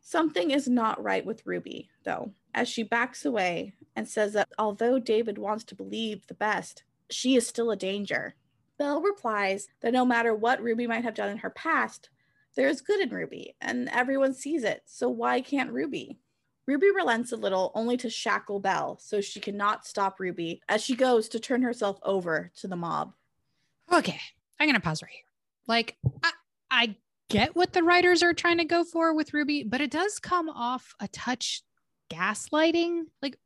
[0.00, 4.98] Something is not right with Ruby, though, as she backs away and says that although
[4.98, 8.34] David wants to believe the best, she is still a danger.
[8.78, 12.10] Belle replies that no matter what Ruby might have done in her past,
[12.56, 16.18] there is good in Ruby, and everyone sees it, so why can't Ruby?
[16.66, 20.94] Ruby relents a little, only to shackle Belle so she cannot stop Ruby as she
[20.94, 23.14] goes to turn herself over to the mob.
[23.92, 24.20] Okay,
[24.60, 25.22] I'm gonna pause right here.
[25.66, 26.32] Like, I,
[26.70, 26.96] I
[27.30, 30.48] get what the writers are trying to go for with Ruby, but it does come
[30.48, 31.62] off a touch
[32.10, 33.04] gaslighting.
[33.22, 33.38] Like,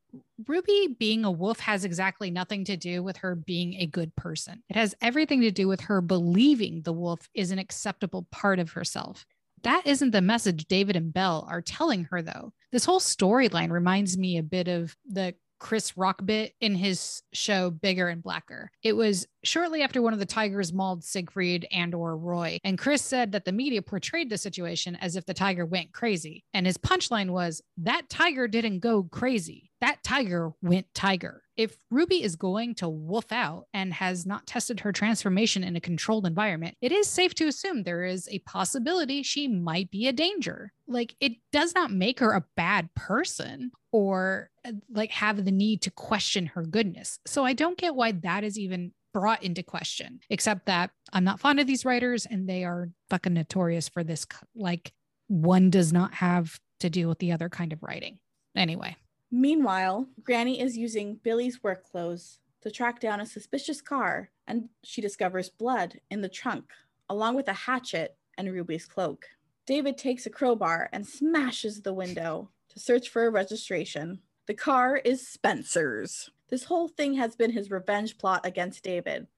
[0.48, 4.62] Ruby being a wolf has exactly nothing to do with her being a good person.
[4.68, 8.72] It has everything to do with her believing the wolf is an acceptable part of
[8.72, 9.26] herself.
[9.62, 12.52] That isn't the message David and Belle are telling her, though.
[12.72, 17.70] This whole storyline reminds me a bit of the Chris Rock bit in his show
[17.70, 18.68] Bigger and Blacker.
[18.83, 23.01] It was shortly after one of the tigers mauled Siegfried and or Roy, and Chris
[23.01, 26.44] said that the media portrayed the situation as if the tiger went crazy.
[26.53, 29.70] And his punchline was that tiger didn't go crazy.
[29.81, 31.42] That tiger went tiger.
[31.57, 35.81] If Ruby is going to wolf out and has not tested her transformation in a
[35.81, 40.12] controlled environment, it is safe to assume there is a possibility she might be a
[40.12, 40.72] danger.
[40.88, 45.83] Like, it does not make her a bad person or Uh, like have the need
[45.83, 47.18] to question her goodness.
[47.27, 51.40] So I don't get why that is even brought into question, except that I'm not
[51.40, 54.27] fond of these writers and they are fucking notorious for this.
[54.55, 54.92] Like,
[55.29, 58.18] one does not have to deal with the other kind of writing.
[58.55, 58.96] Anyway,
[59.35, 65.01] Meanwhile, Granny is using Billy's work clothes to track down a suspicious car, and she
[65.01, 66.70] discovers blood in the trunk,
[67.09, 69.25] along with a hatchet and Ruby's cloak.
[69.64, 74.20] David takes a crowbar and smashes the window to search for a registration.
[74.46, 76.28] The car is Spencer's.
[76.50, 79.28] This whole thing has been his revenge plot against David.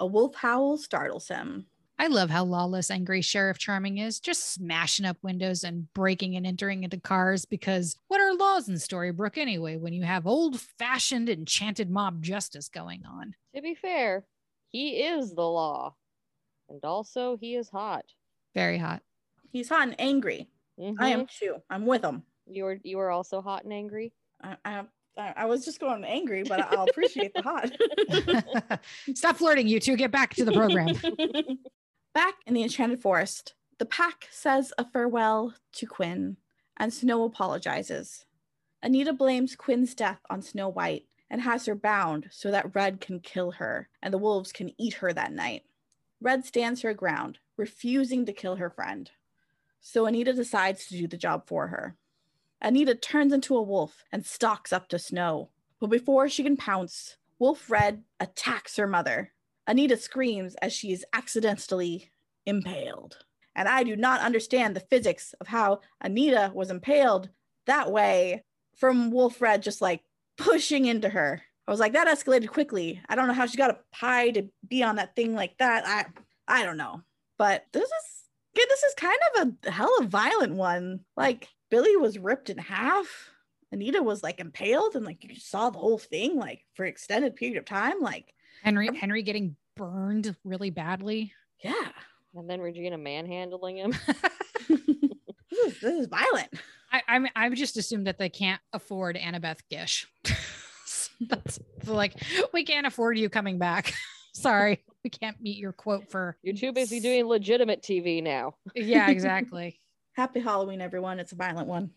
[0.00, 1.66] A wolf howl startles him.
[2.00, 6.46] I love how lawless angry Sheriff Charming is, just smashing up windows and breaking and
[6.46, 11.28] entering into cars because what are laws in Storybrooke anyway when you have old fashioned
[11.28, 13.34] enchanted mob justice going on?
[13.54, 14.26] To be fair,
[14.68, 15.94] he is the law.
[16.68, 18.04] And also, he is hot.
[18.54, 19.02] Very hot.
[19.50, 20.48] He's hot and angry.
[20.98, 21.56] I am too.
[21.68, 22.16] I'm with him.
[22.16, 22.54] Mm-hmm.
[22.54, 24.12] You were you are also hot and angry.
[24.42, 24.84] I, I,
[25.36, 28.80] I was just going angry, but I'll appreciate the hot.
[29.14, 29.96] Stop flirting, you two.
[29.96, 30.94] Get back to the program.
[32.14, 36.36] Back in the Enchanted Forest, the pack says a farewell to Quinn,
[36.76, 38.24] and Snow apologizes.
[38.82, 43.20] Anita blames Quinn's death on Snow White and has her bound so that Red can
[43.20, 45.62] kill her and the wolves can eat her that night.
[46.20, 49.10] Red stands her ground, refusing to kill her friend.
[49.80, 51.96] So Anita decides to do the job for her.
[52.60, 55.50] Anita turns into a wolf and stalks up to Snow.
[55.80, 59.32] But before she can pounce, Wolf Red attacks her mother.
[59.66, 62.10] Anita screams as she is accidentally
[62.46, 63.18] impaled.
[63.54, 67.28] And I do not understand the physics of how Anita was impaled
[67.66, 68.44] that way
[68.76, 70.02] from Wolf Red just like
[70.36, 71.42] pushing into her.
[71.66, 73.02] I was like, that escalated quickly.
[73.08, 75.86] I don't know how she got a pie to be on that thing like that.
[75.86, 76.06] I
[76.48, 77.02] I don't know.
[77.36, 81.00] But this is this is kind of a hella violent one.
[81.16, 83.06] Like Billy was ripped in half.
[83.70, 87.58] Anita was like impaled and like you saw the whole thing like for extended period
[87.58, 88.00] of time.
[88.00, 91.32] Like, Henry Henry getting burned really badly.
[91.62, 91.92] yeah,
[92.34, 93.94] And then Regina manhandling him.
[94.68, 94.80] this
[95.66, 96.48] is, this is violent.
[96.90, 100.06] I, I'm I've just assumed that they can't afford Annabeth Gish.
[101.20, 102.14] That's like
[102.52, 103.92] we can't afford you coming back.
[104.34, 108.54] Sorry, we can't meet your quote for You're too busy doing legitimate TV now.
[108.74, 109.80] yeah, exactly.
[110.18, 111.20] Happy Halloween, everyone.
[111.20, 111.90] It's a violent one.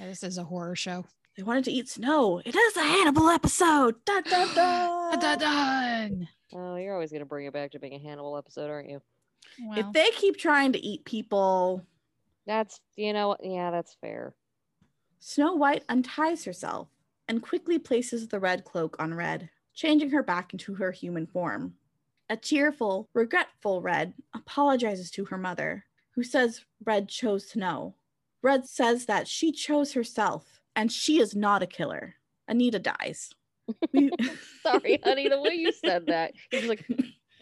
[0.00, 1.04] this is a horror show.
[1.36, 2.42] They wanted to eat snow.
[2.44, 4.04] It is a Hannibal episode.
[4.04, 5.14] Da, da, da.
[5.20, 6.28] Dun, dun.
[6.52, 9.00] Oh, you're always gonna bring it back to being a Hannibal episode, aren't you?
[9.64, 11.86] Well, If they keep trying to eat people,
[12.48, 13.44] That's you know what?
[13.44, 14.34] Yeah, that's fair.
[15.20, 16.88] Snow White unties herself
[17.28, 21.74] and quickly places the red cloak on Red, changing her back into her human form.
[22.28, 25.84] A tearful, regretful Red apologizes to her mother,
[26.18, 27.94] who says Red chose to know.
[28.42, 32.16] Red says that she chose herself and she is not a killer.
[32.48, 33.30] Anita dies.
[33.92, 34.10] We-
[34.64, 36.84] Sorry, honey, the way you said that, you're like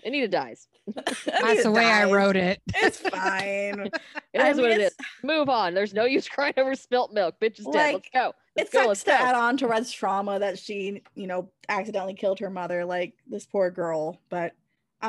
[0.05, 0.69] Anita dies.
[0.95, 2.61] that's the way I wrote it.
[2.75, 3.89] It's fine.
[4.35, 4.95] It I is mean, what it is.
[5.23, 5.73] Move on.
[5.73, 7.37] There's no use crying over spilt milk.
[7.41, 7.95] Bitch is dead.
[7.95, 8.35] Let's go.
[8.59, 8.79] Let's it go.
[8.81, 9.17] sucks Let's to go.
[9.17, 13.47] add on to Red's trauma that she, you know, accidentally killed her mother, like this
[13.47, 14.21] poor girl.
[14.29, 14.53] But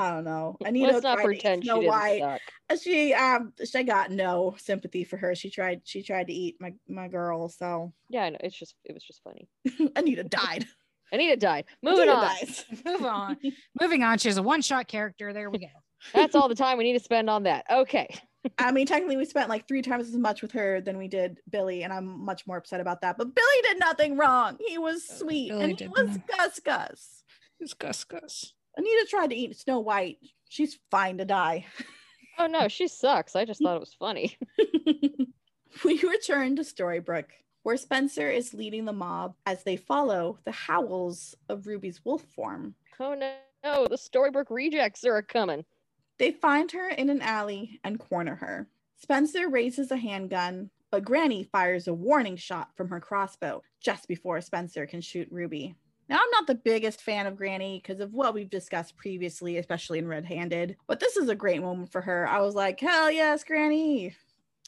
[0.01, 0.57] I don't know.
[0.65, 2.21] Anita Let's not tried to eat pretend she Snow didn't White.
[2.69, 2.81] suck.
[2.81, 5.36] She um she got no sympathy for her.
[5.36, 7.49] She tried she tried to eat my my girl.
[7.49, 8.38] So Yeah, I know.
[8.41, 9.47] It's just it was just funny.
[9.95, 10.65] Anita died.
[11.12, 11.65] Anita died.
[11.81, 12.23] Moving Anita on.
[12.25, 12.65] dies.
[12.86, 13.38] Move on.
[13.81, 14.17] Moving on.
[14.17, 15.31] She's a one-shot character.
[15.31, 15.67] There we go.
[16.13, 17.65] That's all the time we need to spend on that.
[17.71, 18.13] Okay.
[18.57, 21.39] I mean, technically, we spent like three times as much with her than we did
[21.49, 23.17] Billy, and I'm much more upset about that.
[23.17, 24.57] But Billy did nothing wrong.
[24.67, 26.17] He was sweet, Billy and he was.
[26.38, 27.23] Gus Gus.
[27.60, 28.53] He's Gus Gus.
[28.77, 30.19] Anita tried to eat Snow White.
[30.49, 31.65] She's fine to die.
[32.37, 33.35] Oh no, she sucks.
[33.35, 34.37] I just thought it was funny.
[35.83, 37.31] we return to Storybrooke,
[37.63, 42.75] where Spencer is leading the mob as they follow the howls of Ruby's wolf form.
[42.99, 43.33] Oh no,
[43.63, 45.65] no, the Storybrooke rejects are coming.
[46.19, 48.67] They find her in an alley and corner her.
[48.99, 54.41] Spencer raises a handgun, but Granny fires a warning shot from her crossbow just before
[54.41, 55.75] Spencer can shoot Ruby.
[56.10, 59.99] Now, I'm not the biggest fan of Granny because of what we've discussed previously, especially
[59.99, 62.27] in Red Handed, but this is a great moment for her.
[62.27, 64.15] I was like, hell yes, Granny.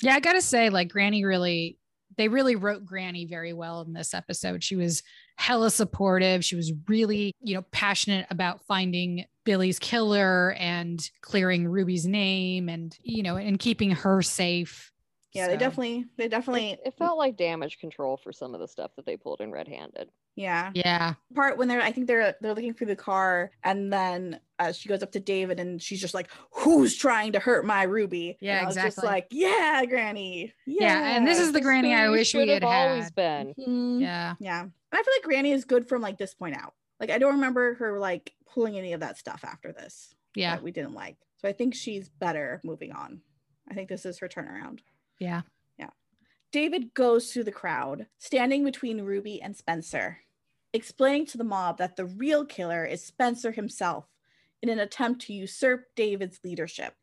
[0.01, 1.77] Yeah, I gotta say, like Granny really
[2.19, 4.61] they really wrote Granny very well in this episode.
[4.61, 5.03] She was
[5.37, 6.43] hella supportive.
[6.43, 12.93] She was really, you know, passionate about finding Billy's killer and clearing Ruby's name and,
[13.01, 14.91] you know, and keeping her safe.
[15.31, 18.67] Yeah, they definitely, they definitely, It, it felt like damage control for some of the
[18.67, 20.09] stuff that they pulled in red handed.
[20.35, 20.71] Yeah.
[20.73, 21.13] Yeah.
[21.35, 24.87] Part when they're, I think they're they're looking through the car, and then uh, she
[24.89, 28.57] goes up to David, and she's just like, "Who's trying to hurt my Ruby?" Yeah,
[28.57, 29.07] and I was Just exactly.
[29.09, 30.53] like, yeah, Granny.
[30.65, 33.15] Yeah, Yeah, and this is the Granny I wish we had always had.
[33.15, 33.53] been.
[33.57, 34.01] Mhm.
[34.01, 34.35] Yeah.
[34.39, 34.61] Yeah.
[34.61, 36.73] And I feel like Granny is good from like this point out.
[36.99, 40.13] Like I don't remember her like pulling any of that stuff after this.
[40.35, 40.55] Yeah.
[40.55, 41.17] That we didn't like.
[41.37, 43.21] So I think she's better moving on.
[43.69, 44.79] I think this is her turnaround.
[45.19, 45.41] Yeah.
[46.51, 50.21] David goes through the crowd, standing between Ruby and Spencer,
[50.73, 54.07] explaining to the mob that the real killer is Spencer himself
[54.59, 56.95] in an attempt to usurp David's leadership.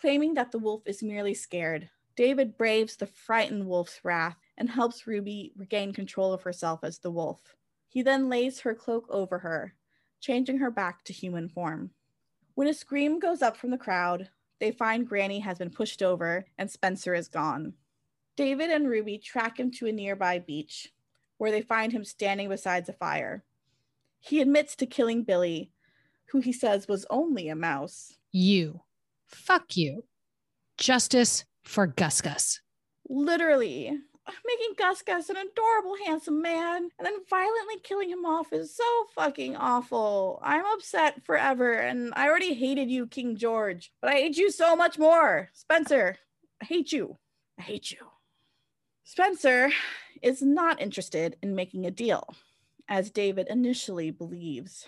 [0.00, 5.06] Claiming that the wolf is merely scared, David braves the frightened wolf's wrath and helps
[5.06, 7.56] Ruby regain control of herself as the wolf.
[7.88, 9.74] He then lays her cloak over her,
[10.20, 11.90] changing her back to human form.
[12.54, 14.30] When a scream goes up from the crowd,
[14.60, 17.74] they find Granny has been pushed over and Spencer is gone.
[18.36, 20.92] David and Ruby track him to a nearby beach,
[21.38, 23.44] where they find him standing beside a fire.
[24.20, 25.70] He admits to killing Billy,
[26.30, 28.16] who he says was only a mouse.
[28.32, 28.80] You.
[29.26, 30.04] Fuck you.
[30.78, 32.60] Justice for Gus Gus.
[33.08, 33.90] Literally,
[34.46, 38.84] making Gus Gus an adorable, handsome man, and then violently killing him off is so
[39.14, 40.40] fucking awful.
[40.42, 44.74] I'm upset forever, and I already hated you, King George, but I hate you so
[44.74, 45.50] much more.
[45.52, 46.16] Spencer,
[46.62, 47.18] I hate you.
[47.58, 47.98] I hate you.
[49.06, 49.70] Spencer
[50.22, 52.34] is not interested in making a deal,
[52.88, 54.86] as David initially believes.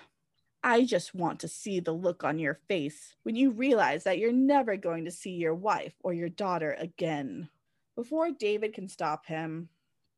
[0.64, 4.32] I just want to see the look on your face when you realize that you're
[4.32, 7.50] never going to see your wife or your daughter again.
[7.94, 9.68] Before David can stop him,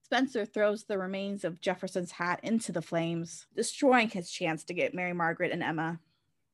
[0.05, 4.95] Spencer throws the remains of Jefferson's hat into the flames, destroying his chance to get
[4.95, 5.99] Mary Margaret and Emma.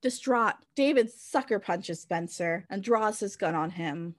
[0.00, 4.14] Distraught, David sucker punches Spencer and draws his gun on him.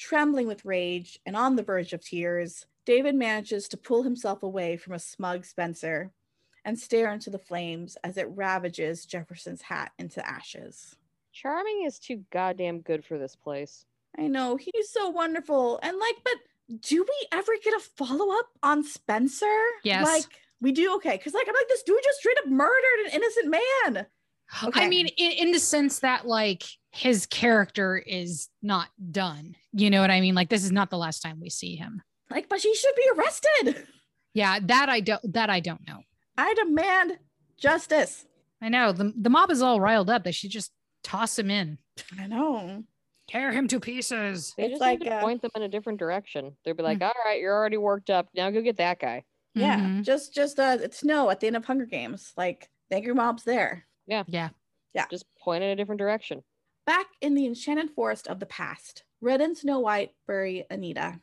[0.00, 4.78] Trembling with rage and on the verge of tears, David manages to pull himself away
[4.78, 6.10] from a smug Spencer
[6.64, 10.96] and stare into the flames as it ravages Jefferson's hat into ashes.
[11.34, 13.84] Charming is too goddamn good for this place.
[14.18, 15.78] I know he's so wonderful.
[15.82, 19.60] And like, but do we ever get a follow up on Spencer?
[19.84, 20.06] Yes.
[20.06, 20.24] Like,
[20.62, 20.94] we do.
[20.94, 21.18] Okay.
[21.18, 24.06] Cause like, I'm like, this dude just straight up murdered an innocent man.
[24.64, 24.82] Okay.
[24.82, 29.54] I mean, in, in the sense that like his character is not done.
[29.72, 30.34] You know what I mean?
[30.34, 32.02] Like this is not the last time we see him.
[32.30, 33.86] Like, but he should be arrested.
[34.34, 36.00] Yeah, that I don't that I don't know.
[36.36, 37.18] I demand
[37.58, 38.24] justice.
[38.62, 40.24] I know the the mob is all riled up.
[40.24, 40.70] They should just
[41.02, 41.78] toss him in,
[42.18, 42.84] I know.
[43.26, 44.52] tear him to pieces.
[44.56, 46.56] They It's just like, need to uh, point them in a different direction.
[46.64, 48.28] They'd be like, all right, you're already worked up.
[48.34, 49.24] Now go get that guy.
[49.54, 49.80] Yeah.
[49.80, 50.04] Mhm.
[50.04, 52.32] Just, just, uh, it's snow at the end of Hunger Games.
[52.36, 53.86] Like, the angry mob's there.
[54.06, 54.24] Yeah.
[54.28, 54.50] Yeah.
[54.94, 55.06] Yeah.
[55.10, 56.42] Just point in a different direction.
[56.86, 61.20] Back in the enchanted forest of the past, Red and Snow White bury Anita.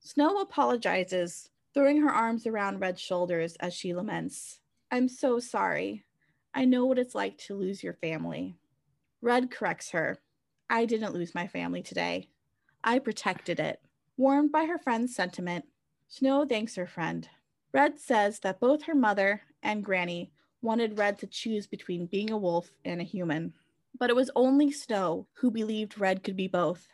[0.00, 4.60] Snow apologizes, throwing her arms around Red's shoulders as she laments.
[4.90, 6.04] I'm so sorry.
[6.54, 8.56] I know what it's like to lose your family.
[9.22, 10.18] Red corrects her.
[10.68, 12.28] I didn't lose my family today.
[12.84, 13.80] I protected it.
[14.16, 15.64] Warmed by her friend's sentiment,
[16.08, 17.28] Snow thanks her friend.
[17.72, 20.30] Red says that both her mother and Granny
[20.60, 23.54] wanted Red to choose between being a wolf and a human.
[23.98, 26.88] But it was only Snow who believed Red could be both.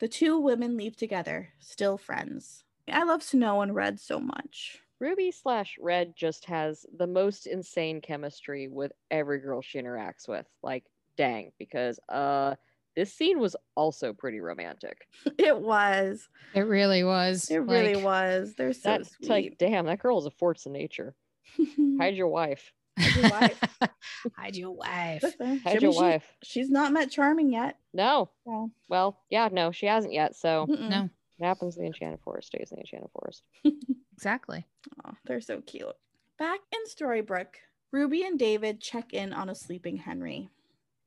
[0.00, 2.64] The two women leave together, still friends.
[2.90, 4.80] I love Snow and Red so much.
[4.98, 10.46] Ruby slash Red just has the most insane chemistry with every girl she interacts with.
[10.62, 10.84] Like,
[11.16, 12.54] dang, because uh
[12.94, 15.08] this scene was also pretty romantic.
[15.38, 16.28] It was.
[16.54, 17.50] It really was.
[17.50, 18.54] It really Like, was.
[18.54, 21.14] They're so That's like, damn, that girl is a force of nature.
[21.98, 22.72] Hide your wife.
[22.98, 23.60] Your wife.
[24.36, 25.22] Hide your wife.
[25.22, 26.24] Listen, Hide Jimmy, your she- wife.
[26.42, 27.78] she's not met Charming yet.
[27.94, 28.30] No.
[28.44, 30.36] So, Well, yeah, no, she hasn't yet.
[30.36, 30.88] So mm-mm.
[30.88, 33.42] No, what happens in the Enchanted Forest stays in the Enchanted Forest.
[34.14, 34.66] exactly.
[35.04, 35.94] Oh, they're so cute.
[36.38, 37.56] Back in Storybrooke,
[37.92, 40.48] Ruby and David check in on a sleeping Henry.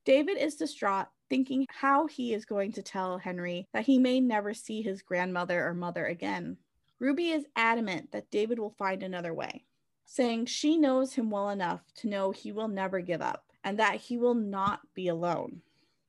[0.06, 4.54] David is distraught, thinking how he is going to tell Henry that he may never
[4.54, 6.58] see his grandmother or mother again.
[7.00, 9.66] Ruby is adamant that David will find another way,
[10.06, 13.96] saying she knows him well enough to know he will never give up and that
[13.96, 15.62] he will not be alone.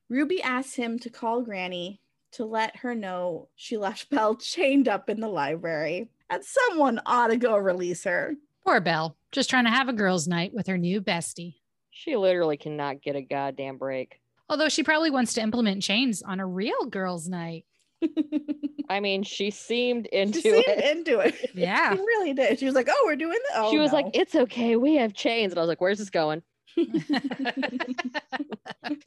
[0.09, 1.99] Ruby asks him to call Granny
[2.31, 7.27] to let her know she left Belle chained up in the library and someone ought
[7.27, 8.35] to go release her.
[8.63, 11.55] Poor Belle, just trying to have a girls' night with her new bestie.
[11.89, 14.21] She literally cannot get a goddamn break.
[14.49, 17.65] Although she probably wants to implement chains on a real girls' night.
[18.89, 20.97] I mean, she seemed into she seemed it.
[20.97, 21.35] into it.
[21.53, 21.93] Yeah.
[21.93, 22.59] she really did.
[22.59, 23.97] She was like, "Oh, we're doing this." Oh, she was no.
[23.97, 26.41] like, "It's okay, we have chains," and I was like, "Where's this going?"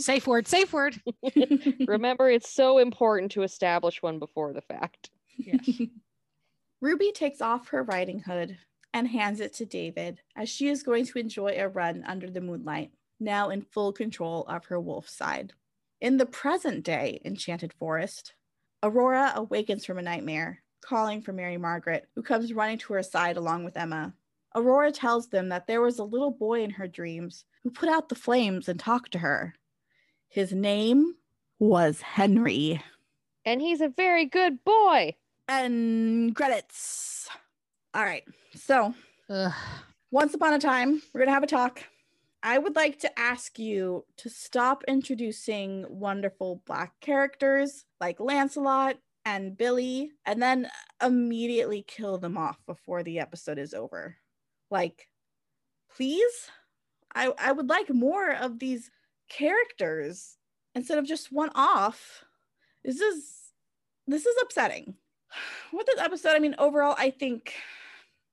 [0.01, 1.01] safe word, safe word.
[1.86, 5.11] Remember, it's so important to establish one before the fact.
[6.80, 8.59] Ruby takes off her riding hood
[8.93, 12.41] and hands it to David as she is going to enjoy a run under the
[12.41, 15.53] moonlight, now in full control of her wolf side.
[16.01, 18.34] In the present day Enchanted Forest,
[18.83, 23.37] Aurora awakens from a nightmare, calling for Mary Margaret, who comes running to her side
[23.37, 24.14] along with Emma.
[24.55, 28.09] Aurora tells them that there was a little boy in her dreams who put out
[28.09, 29.55] the flames and talked to her.
[30.28, 31.14] His name
[31.59, 32.83] was Henry.
[33.45, 35.14] And he's a very good boy.
[35.47, 37.28] And credits.
[37.95, 38.24] All right.
[38.55, 38.95] So,
[39.28, 39.53] Ugh.
[40.11, 41.85] once upon a time, we're going to have a talk.
[42.43, 49.57] I would like to ask you to stop introducing wonderful Black characters like Lancelot and
[49.57, 50.68] Billy, and then
[51.03, 54.16] immediately kill them off before the episode is over.
[54.70, 55.09] Like,
[55.95, 56.51] please?
[57.14, 58.91] I, I would like more of these
[59.28, 60.36] characters
[60.74, 62.24] instead of just one off.
[62.84, 63.36] This is
[64.07, 64.95] this is upsetting.
[65.72, 67.53] With this episode, I mean, overall, I think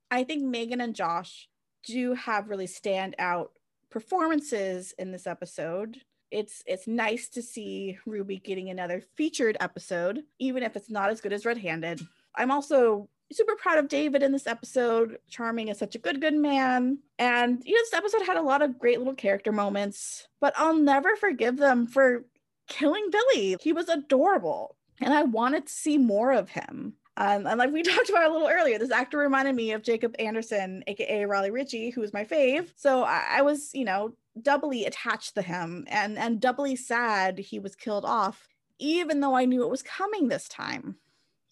[0.10, 1.50] I think Meghan and Josh
[1.86, 3.52] do have really stand out
[3.98, 6.00] performances in this episode.
[6.30, 11.20] It's it's nice to see Ruby getting another featured episode, even if it's not as
[11.20, 12.00] good as Red Handed.
[12.36, 15.18] I'm also super proud of David in this episode.
[15.32, 17.00] Charming is such a good, good man.
[17.18, 20.78] And you know, this episode had a lot of great little character moments, but I'll
[20.78, 22.24] never forgive them for
[22.68, 23.58] killing Billy.
[23.60, 24.76] He was adorable.
[25.02, 26.94] And I wanted to see more of him.
[27.18, 30.16] Um, and like we talked about a little earlier, this actor reminded me of Jacob
[30.20, 32.72] Anderson, aka Raleigh Ritchie, who was my fave.
[32.76, 37.60] So I, I was, you know, doubly attached to him and and doubly sad he
[37.60, 38.48] was killed off,
[38.80, 40.98] even though I knew it was coming this time.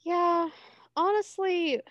[0.05, 0.49] Yeah,
[0.95, 1.81] honestly,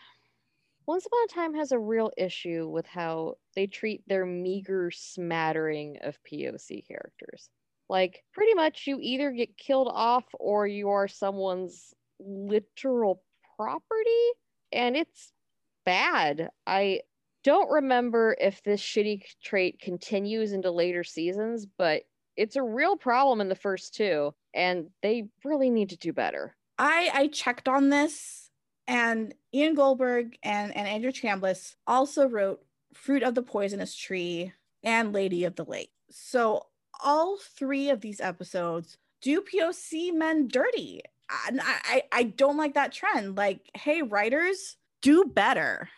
[0.87, 5.99] Once Upon a Time has a real issue with how they treat their meager smattering
[6.03, 7.51] of POC characters.
[7.89, 13.23] Like, pretty much you either get killed off or you are someone's literal
[13.57, 14.31] property,
[14.73, 15.33] and it's
[15.85, 16.51] bad.
[16.67, 17.01] I
[17.43, 22.03] don't remember if this shitty trait continues into later seasons, but
[22.37, 26.57] it's a real problem in the first two, and they really need to do better.
[26.79, 28.51] I I checked on this,
[28.87, 34.53] and Ian Goldberg and and Andrew Chambliss also wrote "Fruit of the Poisonous Tree"
[34.83, 36.67] and "Lady of the Lake." So
[37.03, 41.03] all three of these episodes do POC men dirty.
[41.49, 43.37] And I, I I don't like that trend.
[43.37, 45.89] Like, hey, writers, do better.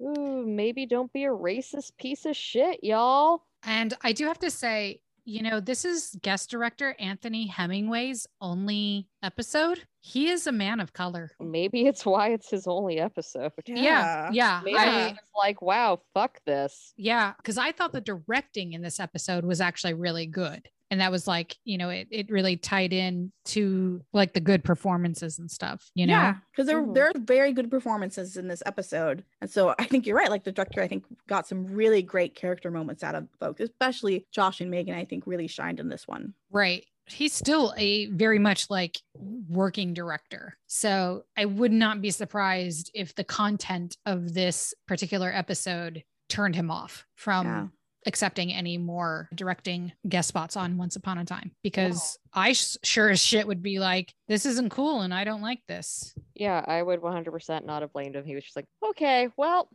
[0.00, 3.42] Ooh, maybe don't be a racist piece of shit, y'all.
[3.64, 9.08] And I do have to say, you know, this is guest director Anthony Hemingway's only
[9.24, 9.80] episode.
[10.00, 11.32] He is a man of color.
[11.40, 13.50] Maybe it's why it's his only episode.
[13.66, 14.30] Yeah.
[14.32, 14.60] Yeah.
[14.64, 16.92] Maybe I, he's like, wow, fuck this.
[16.96, 17.32] yeah.
[17.42, 20.68] Cause I thought the directing in this episode was actually really good.
[20.90, 24.62] And that was like, you know, it, it really tied in to like the good
[24.62, 26.12] performances and stuff, you know?
[26.12, 30.06] Yeah, because there there are very good performances in this episode, and so I think
[30.06, 30.30] you're right.
[30.30, 34.26] Like the director, I think got some really great character moments out of folks, especially
[34.30, 34.94] Josh and Meghan.
[34.94, 36.34] I think really shined in this one.
[36.50, 36.84] Right.
[37.08, 40.56] He's still a very much like working director.
[40.66, 46.68] So I would not be surprised if the content of this particular episode turned him
[46.70, 47.66] off from Yeah.
[48.06, 53.10] Accepting any more directing guest spots on Once Upon a Time because I sh- sure
[53.10, 56.14] as shit would be like, this isn't cool and I don't like this.
[56.34, 58.24] Yeah, I would 100% not have blamed him.
[58.24, 59.68] He was just like, okay, well,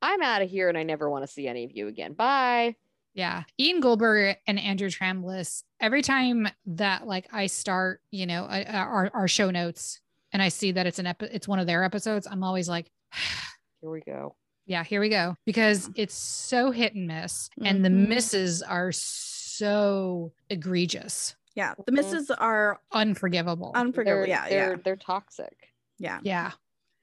[0.00, 2.14] I'm out of here and I never want to see any of you again.
[2.14, 2.74] Bye.
[3.14, 3.44] Yeah.
[3.60, 9.28] Ian Goldberg and Andrew Chambliss, every time that like I start, you know, our, our
[9.28, 10.00] show notes
[10.32, 12.90] and I see that it's an epi- it's one of their episodes, I'm always like,
[13.80, 14.34] Here we go.
[14.66, 15.36] Yeah, here we go.
[15.44, 17.50] Because it's so hit and miss.
[17.64, 18.08] And the Mhm.
[18.08, 21.96] misses are so egregious, Yeah, the Mhm.
[21.96, 23.72] misses are unforgivable.
[23.74, 24.22] unforgivable.
[24.22, 25.54] They're, yeah, they're, yeah, they're toxic.
[25.98, 26.20] yeah.
[26.22, 26.52] yeah.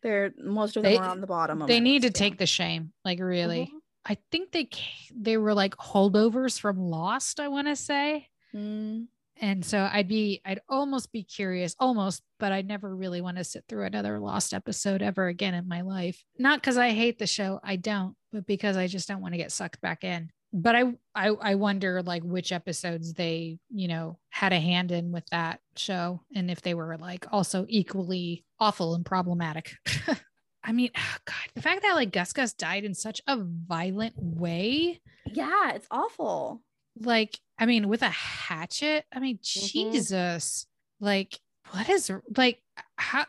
[0.02, 1.62] They're most of them They- are on the bottom.
[1.62, 2.30] Of They my need to list, yeah.
[2.30, 2.94] take the shame.
[3.06, 3.70] Like really.
[3.74, 3.80] Mhm.
[4.06, 4.70] I think they
[5.14, 8.30] they were like holdovers from Lost, I want to say.
[8.56, 9.08] Mm,
[9.42, 13.44] And so I'd be, I'd almost be curious, almost, but I'd never really want to
[13.44, 16.24] sit through another Lost episode ever again in my life.
[16.38, 19.38] Not because I hate the show, I don't, but because I just don't want to
[19.38, 20.30] get sucked back in.
[20.52, 20.84] But I,
[21.14, 25.60] I, I wonder like which episodes they, you know, had a hand in with that
[25.76, 29.76] show, and if they were like also equally awful and problematic.
[30.64, 34.16] I mean, oh God, the fact that like Gus Gus died in such a violent
[34.18, 36.64] way, yeah, it's awful.
[37.00, 39.72] like i mean with a hatchet i mean Mhm.
[39.72, 40.66] jesus
[41.00, 41.40] like
[41.72, 42.62] what is like
[42.98, 43.26] how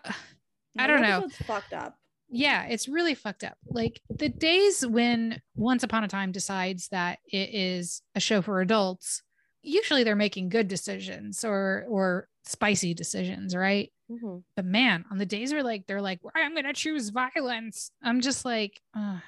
[0.78, 1.18] I don't know.
[1.18, 1.99] episode's fucked up.
[2.31, 3.59] yeah, it's really fucked up.
[3.66, 8.61] Like the days when Once Upon a Time decides that it is a show for
[8.61, 9.22] adults,
[9.62, 13.93] usually they're making good decisions or or spicy decisions, right?
[14.11, 14.45] Mhm.
[14.55, 18.45] But man, on the days where like they're like, I'm gonna choose violence, I'm just
[18.45, 19.18] like, uh,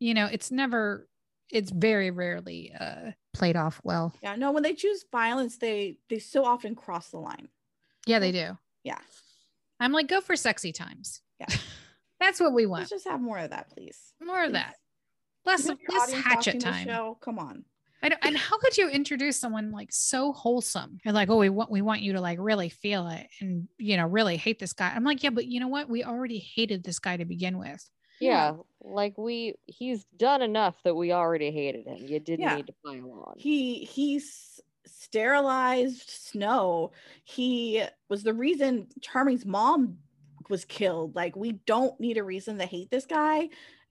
[0.00, 1.08] you know, it's never,
[1.50, 4.14] it's very rarely uh played off well.
[4.22, 7.48] Yeah, no, when they choose violence, they they so often cross the line.
[8.06, 8.56] Yeah, they do.
[8.84, 8.98] Yeah.
[9.80, 11.20] I'm like, go for sexy times.
[11.38, 11.46] Yeah.
[12.20, 12.80] That's what we want.
[12.80, 14.12] Let's just have more of that, please.
[14.20, 14.74] More of that.
[15.44, 16.86] Less, less hatchet time.
[16.86, 17.16] Show?
[17.20, 17.64] Come on.
[18.02, 20.98] I don't, and how could you introduce someone like so wholesome?
[21.04, 23.96] You're like, oh, we want we want you to like really feel it and you
[23.96, 24.92] know really hate this guy.
[24.94, 25.88] I'm like, yeah, but you know what?
[25.88, 27.84] We already hated this guy to begin with.
[28.20, 28.60] Yeah, hmm.
[28.80, 31.98] like we he's done enough that we already hated him.
[32.06, 32.56] You didn't Yeah.
[32.56, 33.34] need to pile on.
[33.38, 36.92] He he's sterilized Snow.
[37.24, 39.98] He was the reason Charming's mom
[40.48, 41.14] was killed.
[41.14, 43.48] Like we don't need a reason to hate this guy.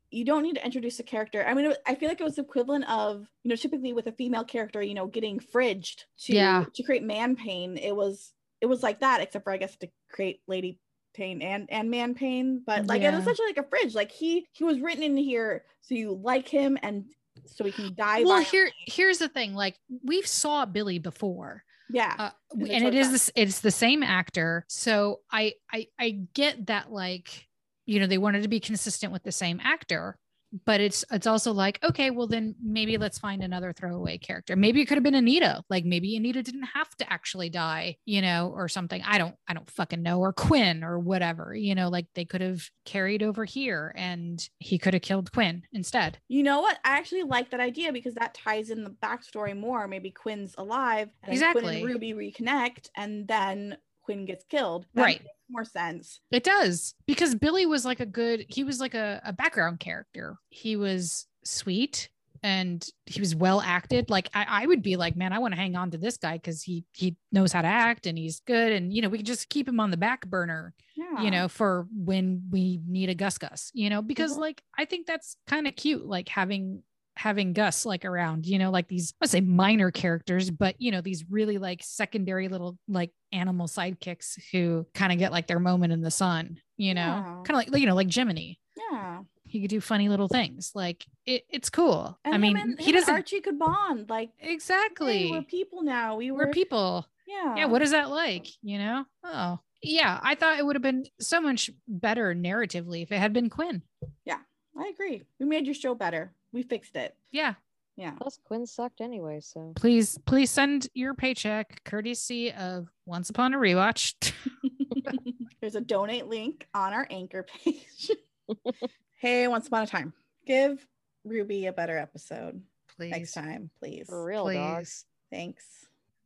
[0.09, 1.45] You don't need to introduce a character.
[1.45, 4.07] I mean, it- I feel like it was the equivalent of you know typically with
[4.07, 6.65] a female character, you know, getting fridged to Yeah.
[6.73, 7.77] to create man pain.
[7.77, 10.79] It was it was like that, except for I guess to create lady
[11.17, 12.61] pain and and man pain.
[12.65, 13.19] But like it was Yeah.
[13.21, 13.95] essentially like a fridge.
[13.95, 17.05] Like he he was written in here so you like him and
[17.45, 18.19] so he can die.
[18.19, 18.45] well, violently.
[18.51, 19.53] here here's the thing.
[19.53, 21.63] Like we've saw Billy before.
[21.89, 22.15] yeah.
[22.19, 26.65] uh, And and it chose this it's the same actor so I, I i get
[26.67, 27.47] that like
[27.85, 30.17] you know they wanted to be consistent with the same actor
[30.65, 34.81] but it's it's also like okay well then maybe let's find another throwaway character maybe
[34.81, 38.51] it could have been anita like maybe anita didn't have to actually die you know
[38.55, 42.05] or something i don't i don't fucking know or quinn or whatever you know like
[42.15, 46.61] they could have carried over here and he could have killed quinn instead You know
[46.61, 46.77] what?
[46.85, 49.87] I actually like that idea because that ties in the backstory more.
[49.87, 51.81] Maybe Quinn's alive, and then Quinn Exactly.
[51.81, 53.77] and Ruby reconnect, and then
[54.07, 54.85] Quinn gets killed.
[54.95, 55.21] That Right.
[55.49, 56.21] more sense.
[56.31, 60.37] It does because Billy was like a good, he was like a, a background character.
[60.49, 62.09] He was sweet
[62.41, 64.09] and he was well acted.
[64.09, 66.37] Like I, I would be like, man, I want to hang on to this guy
[66.37, 68.71] because he he knows how to act and he's good.
[68.71, 71.23] And you know, we can just keep him on the back burner, Yeah.
[71.23, 74.41] you know, for when we need a Gus Gus, you know, because Mhm.
[74.41, 76.83] like I think that's kind of cute, like having
[77.17, 80.91] having Gus like around, you know, like these I would say minor characters, but you
[80.91, 85.59] know, these really like secondary little like animal sidekicks who kind of get like their
[85.59, 87.23] moment in the sun, you know, Yeah.
[87.45, 88.59] kind of like you know, like Jiminy.
[88.91, 89.21] yeah.
[89.49, 90.71] He could do funny little things.
[90.75, 92.19] Like it, it's cool.
[92.25, 94.09] And I mean, and- he doesn't Archie could bond.
[94.09, 95.27] Like exactly.
[95.27, 96.17] hey, we're people now.
[96.17, 97.05] We were, we're people.
[97.27, 97.55] Yeah.
[97.57, 101.03] yeah what is that like you know oh yeah i thought it would have been
[101.19, 103.81] so much better narratively if it had been quinn
[104.23, 104.37] Yeah,
[104.79, 105.23] I agree.
[105.37, 106.33] We made your show better.
[106.51, 107.15] We fixed it.
[107.31, 107.55] yeah
[107.95, 108.11] Yeah.
[108.11, 113.57] Plus Quinn sucked anyway, so please please send your paycheck courtesy of once upon a
[113.57, 114.13] rewatch
[115.61, 118.11] There's a donate link on our anchor page.
[119.17, 120.13] hey, once upon a time.
[120.45, 120.85] Give
[121.25, 122.61] Ruby a better episode
[122.97, 124.07] please next time, please.
[124.07, 124.77] for real, dog.
[124.79, 125.65] please Thanks.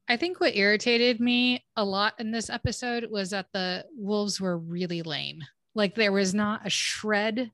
[0.08, 4.58] i think what irritated me a lot in this episode was that the wolves were
[4.58, 5.42] really lame
[5.74, 7.52] like there was not a shred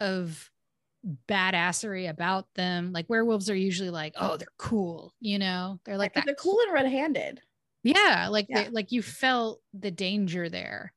[0.00, 0.50] of
[1.28, 6.08] badassery about them like werewolves are usually like oh they're cool you know they're like
[6.10, 7.40] Like that they're cool and red-handed.
[7.84, 8.64] Yeah, like Yeah.
[8.64, 10.92] they- like you felt the danger there.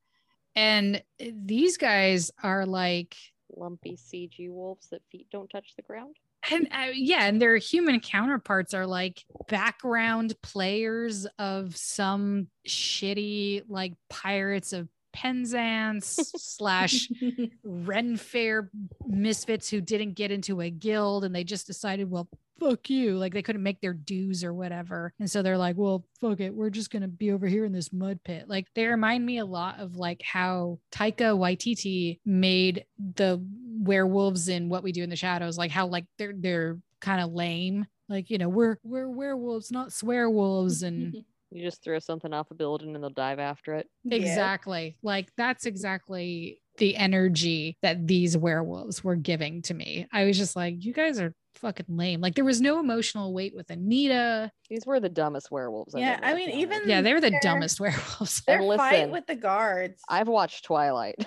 [0.56, 3.16] And these guys are like
[3.56, 6.16] Lumpy CG wolves that feet don't touch the ground.
[6.50, 13.92] and uh, yeah, and their human counterparts are like background players of some shitty like
[14.10, 17.08] Pirates of Penzance slash
[17.64, 18.70] Ren Fair
[19.06, 22.28] misfits who didn't get into a guild and they just decided, well,
[22.62, 23.16] fuck you.
[23.16, 25.12] Like they couldn't make their dues or whatever.
[25.18, 26.54] And so they're like, well, fuck it.
[26.54, 28.48] We're just going to be over here in this mud pit.
[28.48, 32.84] Like they remind me a lot of like how Taika Waititi made
[33.16, 33.44] the
[33.80, 37.32] werewolves in What We Do in the Shadows, like how like they're, they're kind of
[37.32, 37.86] lame.
[38.08, 40.82] Like, you know, we're, we're werewolves, not swear wolves.
[40.82, 43.88] And You just throw something off a building and they'll dive after it.
[44.04, 44.16] Yeah.
[44.16, 44.96] Exactly.
[45.02, 50.06] Like that's exactly the energy that these werewolves were giving to me.
[50.12, 52.20] I was just like, you guys are fucking lame.
[52.22, 54.50] Like there was no emotional weight with Anita.
[54.70, 55.94] These were the dumbest werewolves.
[55.94, 58.40] I've Yeah, I mean, even- Yeah, they were the They're- dumbest werewolves.
[58.46, 60.00] Their And fight with the guards.
[60.08, 61.26] I've watched Twilight,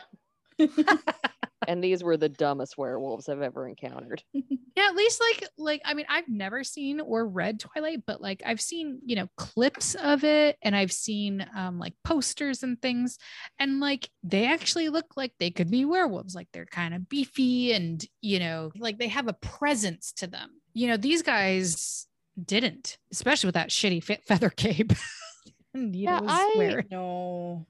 [1.67, 4.23] and these were the dumbest werewolves I've ever encountered.
[4.33, 8.41] yeah, at least like like I mean, I've never seen or read Twilight, but like
[8.45, 13.17] I've seen, you know, clips of it and I've seen um like posters and things
[13.59, 16.35] and like they actually look like they could be werewolves.
[16.35, 20.49] Like they're kind of beefy and, you know, like they have a presence to them.
[20.73, 22.07] You know, these guys
[22.43, 24.91] didn't, especially with that shitty fe- feather cape.
[25.73, 26.87] Anita Yeah, was I- wearing.
[26.91, 27.65] no,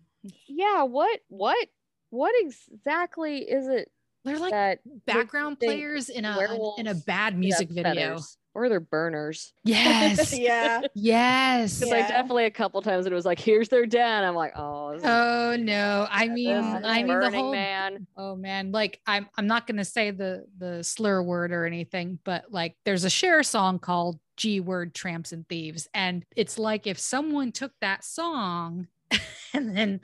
[0.47, 1.67] Yeah, what what
[2.15, 3.89] what exactly is it
[4.23, 7.93] They're like that background players in a in a bad music have video.
[8.15, 8.37] feathers?
[8.57, 9.51] Or they're burners.
[9.65, 10.33] Yes.
[10.39, 10.79] yeah.
[10.95, 11.77] yes.
[11.79, 12.05] Because Yeah.
[12.05, 14.23] I definitely a couple times it was like, here's their den.
[14.23, 16.07] I'm like, oh, is- Oh no.
[16.09, 18.07] I mean I mean the whole man.
[18.15, 22.45] Oh man, like I'm I'm not gonna say the the slur word or anything, but
[22.49, 25.89] like there's a Cher song called G word tramps and thieves.
[25.93, 28.87] And it's like if someone took that song
[29.53, 29.99] and then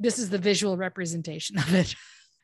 [0.00, 1.94] this is the visual representation of it.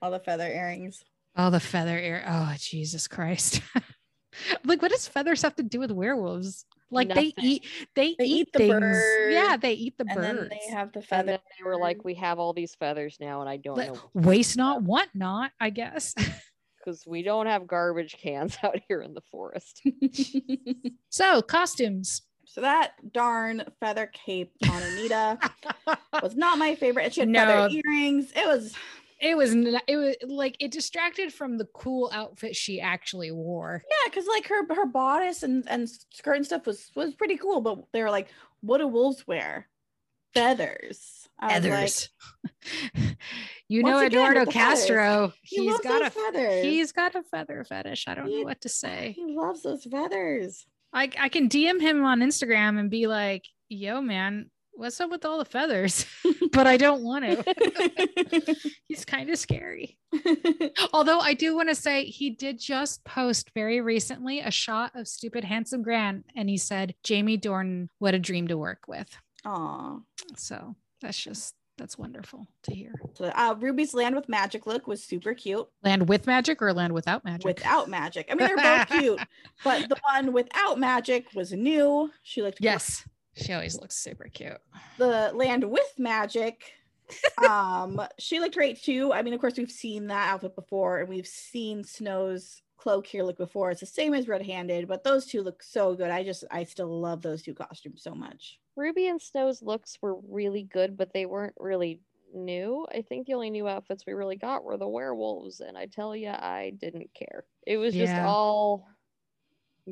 [0.00, 1.02] All the feather earrings.
[1.36, 2.24] All the feather ear.
[2.26, 3.60] Oh, Jesus Christ.
[4.64, 6.64] like, what does feathers have to do with werewolves?
[6.90, 7.32] Like Nothing.
[7.38, 8.80] they eat they, They eat, eat the things.
[8.80, 10.38] bird, Yeah, they eat the and birds.
[10.38, 11.26] then they have the And feather.
[11.32, 14.00] then they were like, we have all these feathers now, and I don't Like, know
[14.12, 16.14] waste not, want not, I guess.
[16.84, 19.80] because we don't have garbage cans out here in the forest.
[21.08, 22.22] so costumes.
[22.52, 25.38] So that darn feather cape on Anita
[26.22, 27.04] was not my favorite.
[27.06, 27.40] And she had No.
[27.46, 28.30] feather earrings.
[28.36, 28.74] It was
[29.20, 33.82] it was it was like it distracted from the cool outfit she actually wore.
[33.88, 37.60] yeah, because like her her bodice and and skirt and stuff was was pretty cool.
[37.62, 38.28] But they were like,
[38.60, 39.68] what do wolves wear?
[40.34, 41.28] Feathers.
[41.40, 42.08] Was like, Feathers.
[43.68, 44.54] you know again, Eduardo feathers.
[44.54, 46.62] Castro, he he's loves got a feathers.
[46.64, 48.06] he's got a feather fetish.
[48.08, 49.12] I don't know what to say.
[49.16, 50.66] He loves those feathers.
[50.92, 55.24] I I can DM him on Instagram and be like, "Yo, man, what's up with
[55.24, 56.06] all the feathers?"
[56.52, 58.56] but I don't want to.
[58.88, 59.98] He's kind of scary.
[60.92, 65.08] Although I do want to say he did just post very recently a shot of
[65.08, 69.08] stupid handsome Grant, and he said, "Jamie Dornan, what a dream to work with."
[69.44, 69.98] Aw.
[70.36, 72.92] So that's just that's wonderful to hear.
[73.14, 75.66] So uh, Ruby's land with magic look was super cute.
[75.82, 77.44] Land with magic or land without magic?
[77.44, 79.20] Without magic, I mean they're both cute,
[79.64, 82.10] but the one without magic was new.
[82.22, 82.70] She looked great.
[82.72, 84.58] Yes, she always looks super cute.
[84.98, 86.74] the land with magic
[87.46, 91.08] um she looked great too i mean of course we've seen that outfit before and
[91.08, 95.26] we've seen snow's cloak here look before it's the same as red handed but those
[95.26, 99.08] two look so good i just i still love those two costumes so much Ruby
[99.08, 102.00] and Snow's looks were really good, but they weren't really
[102.34, 102.86] new.
[102.90, 106.16] I think the only new outfits we really got were the werewolves, and I tell
[106.16, 107.44] you, I didn't care.
[107.66, 108.88] It was just all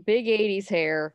[0.05, 1.14] big 80s hair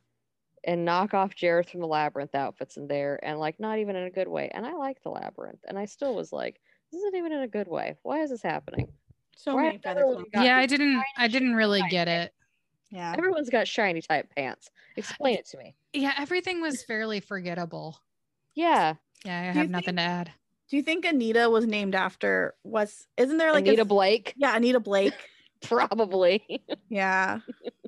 [0.64, 4.04] and knock off Jareth from the Labyrinth outfits in there, and like not even in
[4.04, 4.50] a good way.
[4.54, 6.60] And I like the Labyrinth, and I still was like,
[6.92, 7.96] this isn't even in a good way.
[8.04, 8.88] Why is this happening?
[9.36, 11.02] So many feather everyone yeah, I didn't.
[11.18, 12.34] I didn't really get it.
[12.90, 14.70] yeah Everyone's got shiny type pants.
[14.98, 15.76] Explain it to me.
[15.94, 18.00] Yeah, everything was fairly forgettable.
[18.54, 20.32] Yeah, Yeah, I Do you have nothing to add.
[20.70, 24.56] do you think anita was named after was isn't there like Anita a, Blake, yeah
[24.56, 25.14] anita blake
[25.64, 26.62] probably.
[26.90, 27.40] yeah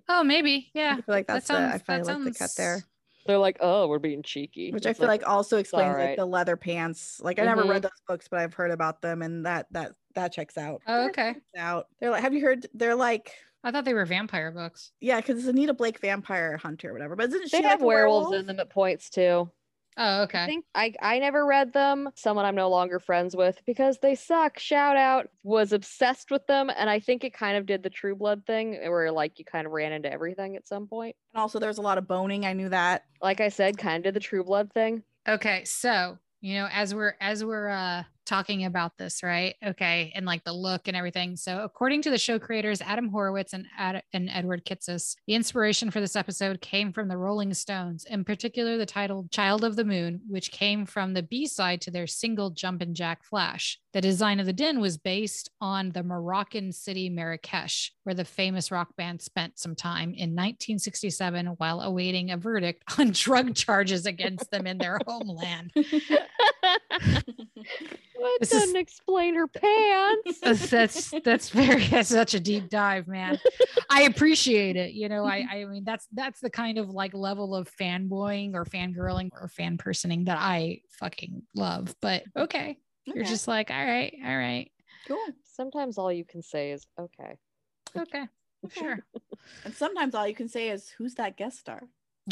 [0.09, 0.69] Oh, maybe.
[0.73, 0.95] Yeah.
[0.97, 2.85] i feel like That that's sounds- the i that feel like the cut there sounds-
[3.27, 4.71] They're like, oh, we're being cheeky.
[4.71, 7.69] which i feel like also explains like the leather pants like i never Mhm.
[7.69, 11.05] read those books but i've heard about them and that that that checks out Oh,
[11.09, 11.33] okay.
[11.33, 14.91] checks out they're like have you heard they're like I thought they were vampire books.
[15.01, 17.81] yeah because it's anita blake vampire hunter or whatever but isn't she they like have
[17.81, 18.39] a werewolves werewolf?
[18.41, 19.51] in them at points too.
[19.97, 20.37] Oh, okay.
[20.39, 20.45] I okay.
[20.45, 22.09] think I I never read them.
[22.15, 24.59] Someone I'm no longer friends with because they suck.
[24.59, 28.15] Shout out was obsessed with them, and I think it kind of did the True
[28.15, 31.15] Blood thing where like you kind of ran into everything at some point.
[31.33, 34.03] and also there's a lot of boning i knew that Like I said, kind of
[34.03, 35.03] did the True Blood thing.
[35.27, 35.63] Okay.
[35.65, 39.55] So, you know, as we're as we're uh talking about this, right?
[39.65, 41.35] Okay, and like the look and everything.
[41.35, 45.89] So, according to the show creators Adam Horowitz and Ad- and Edward Kitsis, the inspiration
[45.89, 49.85] for this episode came from the Rolling Stones, in particular the title "Child of the
[49.85, 54.45] Moon," which came from the B-side to their single "Jumpin' Jack Flash." The design of
[54.45, 59.57] the din was based on the Moroccan city Marrakesh, where the famous rock band spent
[59.57, 64.99] some time in 1967 while awaiting a verdict on drug charges against them in their
[65.07, 65.71] homeland.
[68.17, 68.39] What?
[68.39, 70.39] This doesn't explain her pants?
[70.43, 73.39] that's that's that's very that's such a deep dive man.
[73.89, 77.55] I appreciate it you know i i mean that's that's the kind of like level
[77.55, 82.77] of fanboying or fangirling or fan personing that i fucking love but okay.
[83.05, 84.69] You're just like all right all right.
[85.07, 85.17] Cool.
[85.43, 87.37] Sometimes all you can say is okay.
[87.97, 88.25] okay.
[88.71, 88.97] Sure.
[89.63, 91.83] And sometimes all you can say is who's that guest star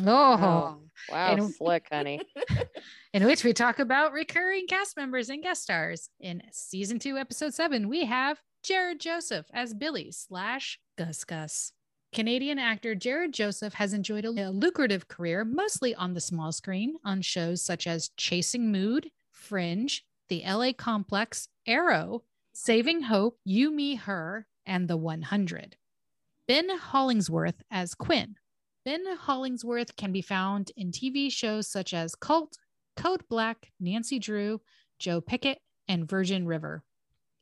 [0.04, 2.22] Oh, oh Wow, And- slick, honey.
[3.14, 6.10] in which we talk about recurring cast members and guest stars.
[6.20, 11.72] In season two, episode seven, we have Jarod Joseph as Billy slash Gus Gus.
[12.14, 17.22] Canadian actor Jarod Joseph has enjoyed a lucrative career mostly on the small screen on
[17.22, 22.24] shows such as Chasing Mood, Fringe, The LA Complex, Arrow,
[22.54, 25.76] Saving Hope, You, Me, Her, and The 100.
[26.48, 28.38] Ben Hollingsworth as Quinn.
[28.86, 32.56] Ben Hollingsworth can be found in TV shows such as Cult,
[32.96, 34.62] Code Black, Nancy Drew,
[35.00, 35.58] Joe Pickett,
[35.88, 36.84] and Virgin River.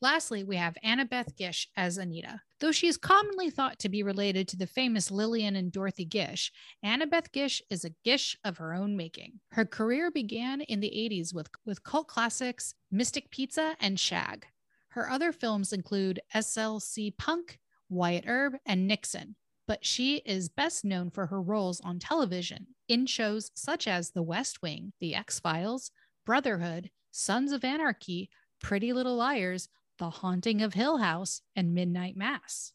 [0.02, 2.40] Lastly, we have Annabeth Gish as Anita.
[2.62, 6.50] Though she is commonly thought to be related to the famous Lillian and Dorothy Gish,
[6.84, 9.42] Annabeth Gish is a Gish of her own making.
[9.52, 14.46] Her career began in the 80s with, with cult classics Mystic Pizza and Shag.
[14.90, 19.36] Her other films include SLC Punk, Wyatt Earp, and Nixon,
[19.74, 24.22] but she is best known for her roles on television in shows such as The
[24.22, 25.90] West Wing, The X Files,
[26.28, 28.30] Brotherhood, Sons of Anarchy,
[28.62, 32.74] Pretty Little Liars, the Haunting of Hill House, and Midnight Mass.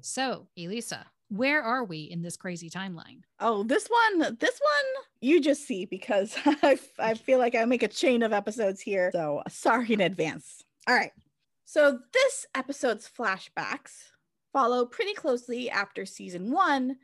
[0.00, 3.20] So, Elisa, where are we in this crazy timeline?
[3.38, 7.84] Oh, this one, this one you just see because I, I feel like I make
[7.84, 9.10] a chain of episodes here.
[9.12, 10.64] So sorry in advance.
[10.88, 11.12] All right.
[11.66, 14.10] So this episode's flashbacks
[14.56, 16.96] follow pretty closely after season one,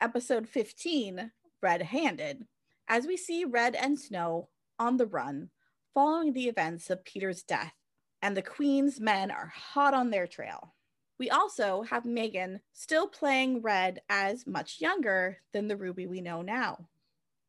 [0.00, 2.46] episode 15, Red Handed,
[2.86, 4.48] as we see Red and Snow
[4.78, 5.50] on the run
[5.92, 7.74] following the events of Peter's death
[8.22, 10.76] and the Queen's men are hot on their trail.
[11.18, 16.42] We also have Meghan still playing Red as much younger than the Ruby we know
[16.42, 16.86] now.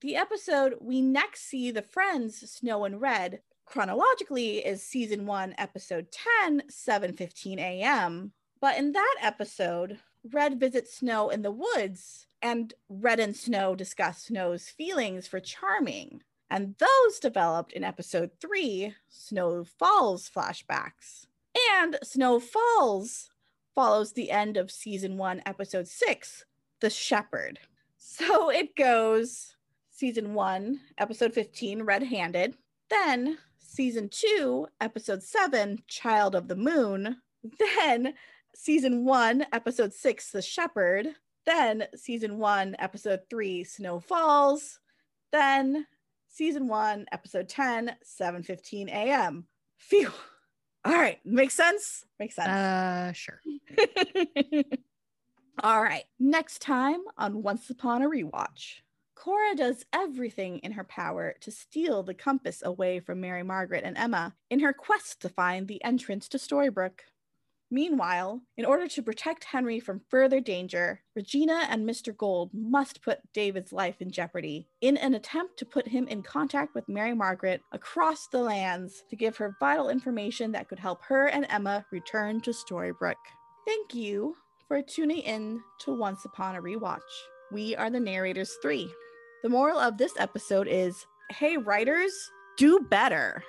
[0.01, 6.07] The episode we next see the friends Snow and Red chronologically is season 1 episode
[6.47, 8.33] 10 7:15 a.m.
[8.61, 9.99] But in that episode,
[10.31, 16.21] Red visits Snow in the woods and Red and Snow discuss Snow's feelings for Charming.
[16.49, 21.25] And those developed in episode three, Snow Falls flashbacks.
[21.73, 23.29] And Snow Falls
[23.73, 26.45] follows the end of season one, episode six,
[26.81, 27.59] The Shepherd.
[27.97, 29.55] So it goes
[29.89, 32.55] season one, episode 15, Red Handed.
[32.89, 37.17] Then season two, episode seven, Child of the Moon.
[37.77, 38.13] Then
[38.55, 41.07] season one, episode six, The Shepherd.
[41.45, 44.79] Then season one, episode three, Snow Falls.
[45.31, 45.87] Then
[46.27, 49.45] season one, episode 10, 7 15 a.m.
[49.77, 50.11] Phew.
[50.83, 51.19] All right.
[51.25, 52.05] Makes sense?
[52.19, 52.47] Makes sense.
[52.47, 53.41] Uh, sure.
[55.63, 56.03] All right.
[56.19, 58.81] Next time on Once Upon a Rewatch.
[59.15, 63.95] Cora does everything in her power to steal the compass away from Mary Margaret and
[63.95, 67.01] Emma in her quest to find the entrance to Storybrooke.
[67.73, 72.15] Meanwhile, in order to protect Henry from further danger, Regina and Mr.
[72.15, 76.75] Gold must put David's life in jeopardy in an attempt to put him in contact
[76.75, 81.27] with Mary Margaret across the lands to give her vital information that could help her
[81.27, 83.15] and Emma return to Storybrooke.
[83.65, 84.35] Thank you
[84.67, 86.99] for tuning in to Once Upon a Rewatch.
[87.53, 88.93] We are the narrators three.
[89.43, 92.11] The moral of this episode is hey, writers,
[92.57, 93.41] do better.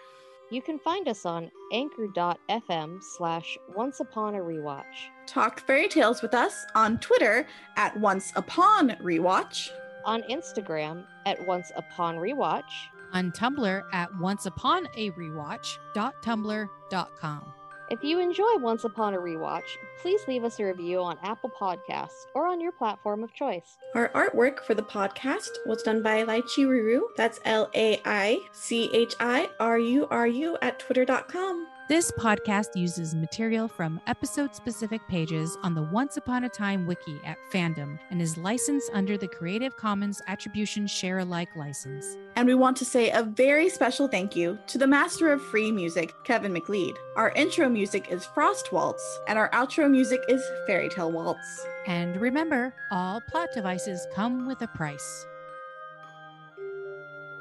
[0.52, 4.84] You can find us on anchor.fm slash once upon a rewatch.
[5.26, 7.46] Talk fairy tales with us on Twitter
[7.76, 9.70] at once upon rewatch.
[10.04, 12.70] On Instagram at once upon rewatch.
[13.14, 17.52] On Tumblr at once upon a onceupon.a.rewatch.tumblr.com.
[17.90, 22.26] If you enjoy Once Upon a Rewatch, please leave us a review on Apple Podcasts
[22.34, 23.76] or on your platform of choice.
[23.94, 27.02] Our artwork for the podcast was done by Laichi Ruru.
[27.16, 31.66] That's L A I C H I R U R U at twitter.com.
[31.92, 37.20] This podcast uses material from episode specific pages on the Once Upon a Time wiki
[37.22, 42.16] at Fandom and is licensed under the Creative Commons Attribution Share Alike license.
[42.34, 45.70] And we want to say a very special thank you to the master of free
[45.70, 46.96] music, Kevin MacLeod.
[47.14, 51.66] Our intro music is Frost Waltz, and our outro music is Fairy Tale Waltz.
[51.86, 55.26] And remember, all plot devices come with a price.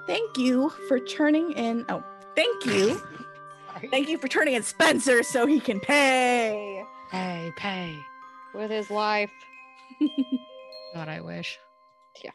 [0.08, 1.86] Thank you for turning in.
[1.88, 2.04] Oh,
[2.36, 3.02] thank you.
[3.90, 6.84] thank you for turning in Spencer so he can pay.
[7.10, 7.98] Pay, pay.
[8.54, 9.32] With his life.
[10.94, 11.58] God, I wish.
[12.24, 12.32] Yeah.